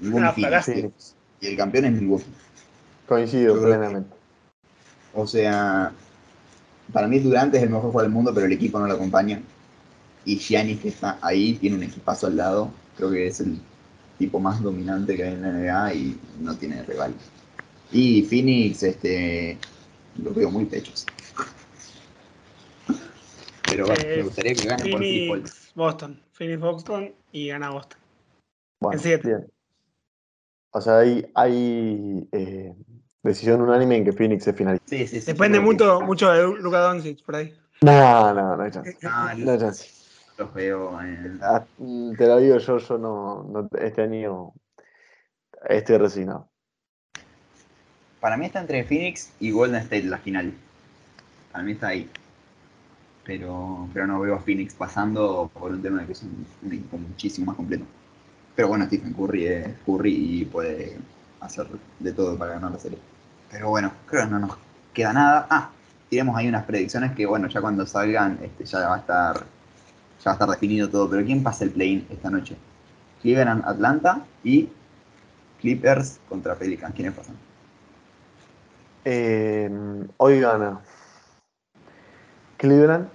Milwaukee 0.00 0.44
Ah, 0.44 0.62
Phoenix. 0.62 1.14
Y 1.40 1.46
el 1.46 1.56
campeón 1.56 1.84
es 1.84 1.92
Milwaukee. 1.92 2.26
Coincido 3.06 3.54
Yo 3.54 3.60
que- 3.60 3.66
plenamente. 3.68 4.16
O 5.14 5.26
sea, 5.26 5.92
para 6.92 7.06
mí 7.06 7.18
Durant 7.20 7.54
es 7.54 7.62
el 7.62 7.68
mejor 7.70 7.90
jugador 7.90 8.02
del 8.10 8.14
mundo, 8.14 8.32
pero 8.34 8.46
el 8.46 8.52
equipo 8.52 8.78
no 8.80 8.86
lo 8.86 8.94
acompaña. 8.94 9.40
Y 10.24 10.36
Giannis, 10.38 10.80
que 10.80 10.88
está 10.88 11.18
ahí, 11.20 11.54
tiene 11.54 11.76
un 11.76 11.82
equipazo 11.84 12.26
al 12.26 12.36
lado. 12.36 12.70
Creo 12.96 13.10
que 13.10 13.26
es 13.26 13.40
el 13.40 13.58
tipo 14.18 14.40
más 14.40 14.60
dominante 14.62 15.16
que 15.16 15.24
hay 15.24 15.34
en 15.34 15.42
la 15.42 15.48
NBA 15.50 15.94
y 15.94 16.16
no 16.40 16.56
tiene 16.56 16.82
rival. 16.82 17.12
Y 17.92 18.22
Phoenix, 18.22 18.82
este, 18.84 19.58
lo 20.22 20.32
veo 20.32 20.50
muy 20.50 20.64
pechos. 20.64 21.06
Pero 23.72 23.86
bueno, 23.86 24.02
Eh, 24.04 24.16
me 24.18 24.22
gustaría 24.24 24.54
que 24.54 24.66
gane 24.66 24.90
por 24.90 25.00
default. 25.00 25.26
Phoenix, 25.46 25.72
Boston. 25.74 26.22
Phoenix, 26.32 26.60
Boston 26.60 27.14
y 27.32 27.48
gana 27.48 27.70
Boston. 27.70 27.98
Bueno, 28.80 28.96
En 28.98 29.02
siete. 29.02 29.28
bien. 29.28 29.52
O 30.72 30.80
sea, 30.80 30.98
hay, 30.98 31.30
hay 31.34 32.28
eh, 32.32 32.74
decisión 33.22 33.60
unánime 33.60 33.96
en 33.96 34.04
que 34.04 34.12
Phoenix 34.12 34.46
es 34.46 34.56
finalista. 34.56 34.86
Sí, 34.88 35.06
sí, 35.06 35.20
sí, 35.20 35.32
Depende 35.32 35.58
que- 35.58 35.64
mucho, 35.64 36.00
mucho 36.02 36.30
de 36.30 36.42
Luka 36.60 36.80
Doncic 36.80 37.22
por 37.24 37.36
ahí. 37.36 37.56
No, 37.82 38.32
no, 38.34 38.56
no 38.56 38.62
hay 38.62 38.70
chance. 38.70 38.96
Ah, 39.04 39.34
No 39.36 39.52
hay 39.52 39.58
chance. 39.58 39.90
los 40.38 40.52
veo 40.54 41.00
en- 41.00 41.38
Ah, 41.42 41.64
mm, 41.78 42.14
Te 42.16 42.26
lo 42.26 42.38
digo 42.38 42.58
yo, 42.58 42.78
yo 42.78 42.98
no, 42.98 43.42
no- 43.44 43.68
este 43.78 44.02
año 44.02 44.52
estoy 45.68 45.98
resignado. 45.98 46.48
Para 48.20 48.36
mí 48.36 48.46
está 48.46 48.60
entre 48.60 48.84
Phoenix 48.84 49.32
y 49.40 49.50
Golden 49.50 49.82
State 49.82 50.04
la 50.04 50.18
final. 50.18 50.52
Para 51.50 51.64
mí 51.64 51.72
está 51.72 51.88
ahí. 51.88 52.08
Pero, 53.24 53.88
pero 53.92 54.06
no 54.06 54.20
veo 54.20 54.34
a 54.34 54.40
Phoenix 54.40 54.74
pasando 54.74 55.50
por 55.54 55.70
un 55.70 55.80
tema 55.80 56.00
de 56.00 56.06
que 56.06 56.12
es 56.12 56.22
un, 56.22 56.44
equipo 56.66 56.98
muchísimo 56.98 57.46
más 57.46 57.56
completo. 57.56 57.84
Pero 58.56 58.68
bueno, 58.68 58.84
Stephen 58.86 59.12
Curry 59.12 59.46
es 59.46 59.68
Curry 59.86 60.40
y 60.40 60.44
puede 60.44 60.98
hacer 61.40 61.66
de 61.98 62.12
todo 62.12 62.36
para 62.36 62.54
ganar 62.54 62.72
la 62.72 62.78
serie. 62.78 62.98
Pero 63.50 63.70
bueno, 63.70 63.92
creo 64.06 64.24
que 64.24 64.30
no 64.30 64.38
nos 64.40 64.58
queda 64.92 65.12
nada. 65.12 65.46
Ah, 65.50 65.70
tiremos 66.08 66.36
ahí 66.36 66.48
unas 66.48 66.64
predicciones 66.64 67.12
que 67.12 67.24
bueno, 67.26 67.48
ya 67.48 67.60
cuando 67.60 67.86
salgan 67.86 68.38
este, 68.42 68.64
ya 68.64 68.88
va 68.88 68.96
a 68.96 68.98
estar 68.98 69.36
ya 69.36 70.24
va 70.26 70.30
a 70.30 70.34
estar 70.34 70.48
definido 70.48 70.88
todo. 70.88 71.08
Pero 71.08 71.24
¿quién 71.24 71.42
pasa 71.42 71.64
el 71.64 71.70
play-in 71.70 72.06
esta 72.10 72.30
noche? 72.30 72.56
Cleveland, 73.22 73.64
Atlanta 73.64 74.24
y 74.42 74.68
Clippers 75.60 76.18
contra 76.28 76.56
Pelicans. 76.56 76.94
¿Quiénes 76.94 77.14
pasan? 77.14 77.36
Eh, 79.04 79.70
hoy 80.18 80.40
gana 80.40 80.80
Cleveland 82.62 83.08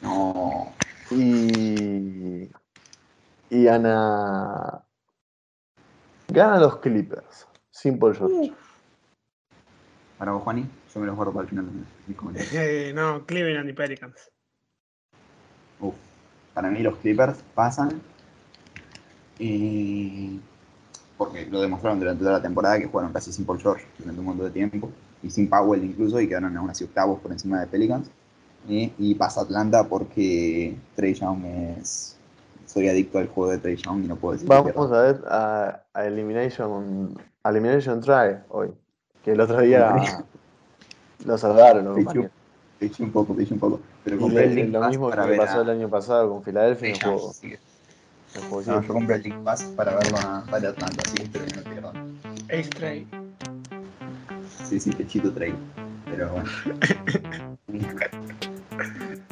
No, 0.00 0.72
y, 1.10 2.48
y 3.50 3.64
gana, 3.64 4.80
gana 6.28 6.60
los 6.60 6.76
Clippers. 6.78 7.48
Simple 7.72 8.14
George. 8.14 8.52
para 10.16 10.30
vos, 10.30 10.44
Juani, 10.44 10.64
yo 10.94 11.00
me 11.00 11.06
los 11.06 11.16
guardo 11.16 11.32
para 11.32 11.42
el 11.42 11.48
final 11.48 11.66
de 11.66 11.72
mis 12.06 12.16
comentarios. 12.16 12.54
Eh, 12.54 12.92
no, 12.94 13.26
Cleveland 13.26 13.68
y 13.70 13.72
Pelicans. 13.72 14.30
Uf, 15.80 15.94
para 16.54 16.70
mí 16.70 16.78
los 16.80 16.96
Clippers 16.98 17.42
pasan. 17.56 18.00
eh, 19.40 20.38
porque 21.18 21.46
lo 21.46 21.60
demostraron 21.60 21.98
durante 21.98 22.20
toda 22.20 22.34
la 22.38 22.42
temporada 22.42 22.78
que 22.78 22.86
jugaron 22.86 23.12
casi 23.12 23.32
sin 23.32 23.44
Paul 23.44 23.60
George 23.60 23.84
durante 23.98 24.20
un 24.20 24.26
montón 24.26 24.46
de 24.46 24.52
tiempo. 24.52 24.92
Y 25.24 25.30
sin 25.30 25.50
Powell 25.50 25.82
incluso, 25.82 26.20
y 26.20 26.28
quedaron 26.28 26.56
aún 26.56 26.70
así 26.70 26.84
octavos 26.84 27.18
por 27.20 27.32
encima 27.32 27.60
de 27.60 27.66
Pelicans. 27.66 28.08
Eh, 28.68 28.92
y 28.98 29.14
pasa 29.14 29.42
Atlanta 29.42 29.84
porque 29.84 30.76
Trey 30.96 31.14
Young 31.14 31.44
es. 31.78 32.16
Soy 32.66 32.88
adicto 32.88 33.18
al 33.18 33.26
juego 33.28 33.50
de 33.50 33.58
Trey 33.58 33.76
Young 33.76 34.04
y 34.04 34.06
no 34.06 34.14
puedo 34.14 34.34
decir 34.34 34.48
Vamos 34.48 34.92
a 34.92 35.02
ver 35.02 35.24
a, 35.28 35.82
a 35.92 36.04
Elimination, 36.06 37.18
a 37.42 37.50
Elimination 37.50 38.00
Try 38.00 38.36
hoy. 38.48 38.70
Que 39.24 39.32
el 39.32 39.40
otro 39.40 39.60
día 39.60 40.24
lo 41.24 41.36
compañeros. 41.94 42.30
Te 42.78 42.86
eché 42.86 43.02
un 43.02 43.10
poco, 43.12 43.34
te 43.34 43.42
eché 43.42 43.54
un 43.54 43.60
poco. 43.60 43.80
Pero 44.04 44.18
compré 44.18 44.44
el 44.44 44.72
lo 44.72 44.80
Pass 44.80 44.90
mismo 44.90 45.10
para 45.10 45.24
que 45.24 45.30
ver 45.30 45.38
pasó 45.38 45.58
a 45.58 45.62
el 45.62 45.70
año 45.70 45.88
pasado 45.90 46.30
con 46.30 46.42
Filadelfia, 46.42 46.94
no 47.02 47.18
juego, 47.18 47.32
no 48.34 48.40
juego 48.40 48.56
No, 48.56 48.62
siempre. 48.62 48.88
yo 48.88 48.94
compré 48.94 49.16
el 49.16 49.22
League 49.24 49.38
Pass 49.44 49.62
para 49.76 49.94
verlo 49.96 50.16
a, 50.18 50.44
para 50.50 50.68
Atlanta, 50.70 51.02
así 51.04 51.14
que 51.16 51.22
espero 51.24 51.44
que 51.46 51.56
no 51.56 51.62
pierdan. 51.62 52.18
Ace 52.48 52.70
Trade. 52.70 53.06
Sí, 54.64 54.80
sí, 54.80 54.92
pechito 54.92 55.32
trade. 55.32 55.54
Pero 56.06 56.30
bueno. 56.30 56.48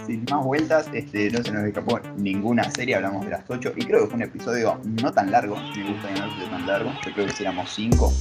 Sin 0.08 0.24
más 0.30 0.42
vueltas, 0.44 0.86
este, 0.94 1.30
no 1.30 1.42
se 1.44 1.52
nos 1.52 1.64
escapó 1.64 2.00
ninguna 2.16 2.64
serie, 2.70 2.94
hablamos 2.96 3.24
de 3.26 3.30
las 3.32 3.42
8 3.46 3.74
y 3.76 3.84
creo 3.84 4.00
que 4.00 4.06
fue 4.06 4.16
un 4.16 4.22
episodio 4.22 4.80
no 4.84 5.12
tan 5.12 5.30
largo, 5.30 5.54
me 5.76 5.92
gusta 5.92 6.08
que 6.08 6.20
no 6.20 6.50
tan 6.50 6.66
largo, 6.66 6.90
yo 7.06 7.12
creo 7.12 7.26
que 7.26 7.32
si 7.32 7.42
éramos 7.42 7.70
5, 7.74 8.12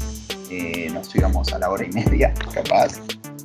nos 0.93 1.15
íbamos 1.15 1.53
a 1.53 1.59
la 1.59 1.69
hora 1.69 1.85
y 1.85 1.89
media, 1.93 2.33
capaz, 2.53 2.99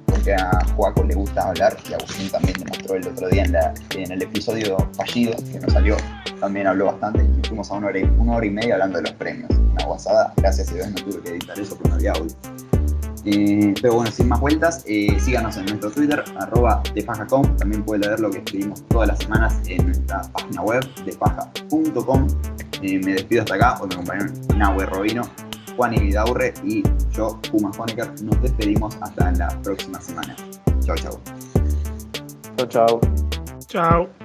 porque 0.06 0.34
a 0.34 0.50
Juaco 0.76 1.04
le 1.04 1.14
gusta 1.14 1.48
hablar 1.48 1.76
y 1.88 1.94
Agustín 1.94 2.28
también 2.30 2.58
demostró 2.58 2.96
el 2.96 3.06
otro 3.06 3.28
día 3.28 3.44
en, 3.44 3.52
la- 3.52 3.74
en 3.96 4.10
el 4.10 4.22
episodio 4.22 4.76
fallido 4.96 5.34
que 5.52 5.60
nos 5.60 5.72
salió, 5.72 5.96
también 6.40 6.66
habló 6.66 6.86
bastante 6.86 7.22
y 7.24 7.46
fuimos 7.46 7.70
a 7.70 7.74
una 7.74 7.86
hora 7.88 7.98
y, 8.00 8.02
una 8.02 8.32
hora 8.36 8.46
y 8.46 8.50
media 8.50 8.74
hablando 8.74 8.98
de 8.98 9.02
los 9.04 9.12
premios, 9.12 9.50
una 9.50 9.84
guasada, 9.84 10.32
gracias 10.36 10.68
a 10.70 10.74
Dios 10.74 10.88
no 10.90 10.96
tuve 10.96 11.22
que 11.22 11.30
editar 11.30 11.58
eso 11.60 11.76
porque 11.76 11.88
no 11.90 11.94
había 11.94 12.10
audio. 12.12 12.34
Eh, 13.24 13.74
pero 13.80 13.94
bueno, 13.94 14.10
sin 14.10 14.28
más 14.28 14.40
vueltas, 14.40 14.84
eh, 14.86 15.16
síganos 15.20 15.56
en 15.56 15.66
nuestro 15.66 15.90
Twitter, 15.90 16.24
arroba 16.38 16.82
defajacom. 16.94 17.56
También 17.56 17.84
puede 17.84 18.06
leer 18.06 18.20
lo 18.20 18.30
que 18.30 18.38
escribimos 18.38 18.82
todas 18.88 19.08
las 19.08 19.18
semanas 19.18 19.60
en 19.66 19.86
nuestra 19.86 20.22
página 20.32 20.62
web, 20.62 20.88
defaja.com. 21.04 22.26
Eh, 22.82 23.00
me 23.04 23.12
despido 23.12 23.42
hasta 23.42 23.54
acá, 23.54 23.78
hoy 23.80 23.88
me 23.88 23.94
acompañaron 23.94 24.32
Nahue 24.56 24.86
Robino, 24.86 25.22
Juan 25.76 25.92
Vidaurre 25.92 26.54
y 26.64 26.82
yo, 27.12 27.40
Puma 27.50 27.70
Honecker. 27.78 28.10
Nos 28.22 28.42
despedimos 28.42 28.96
hasta 29.00 29.30
la 29.32 29.48
próxima 29.62 30.00
semana. 30.00 30.34
Chau, 30.80 30.96
chau. 30.96 31.20
Chao, 32.56 32.66
chao. 32.66 33.00
Chao. 33.68 34.21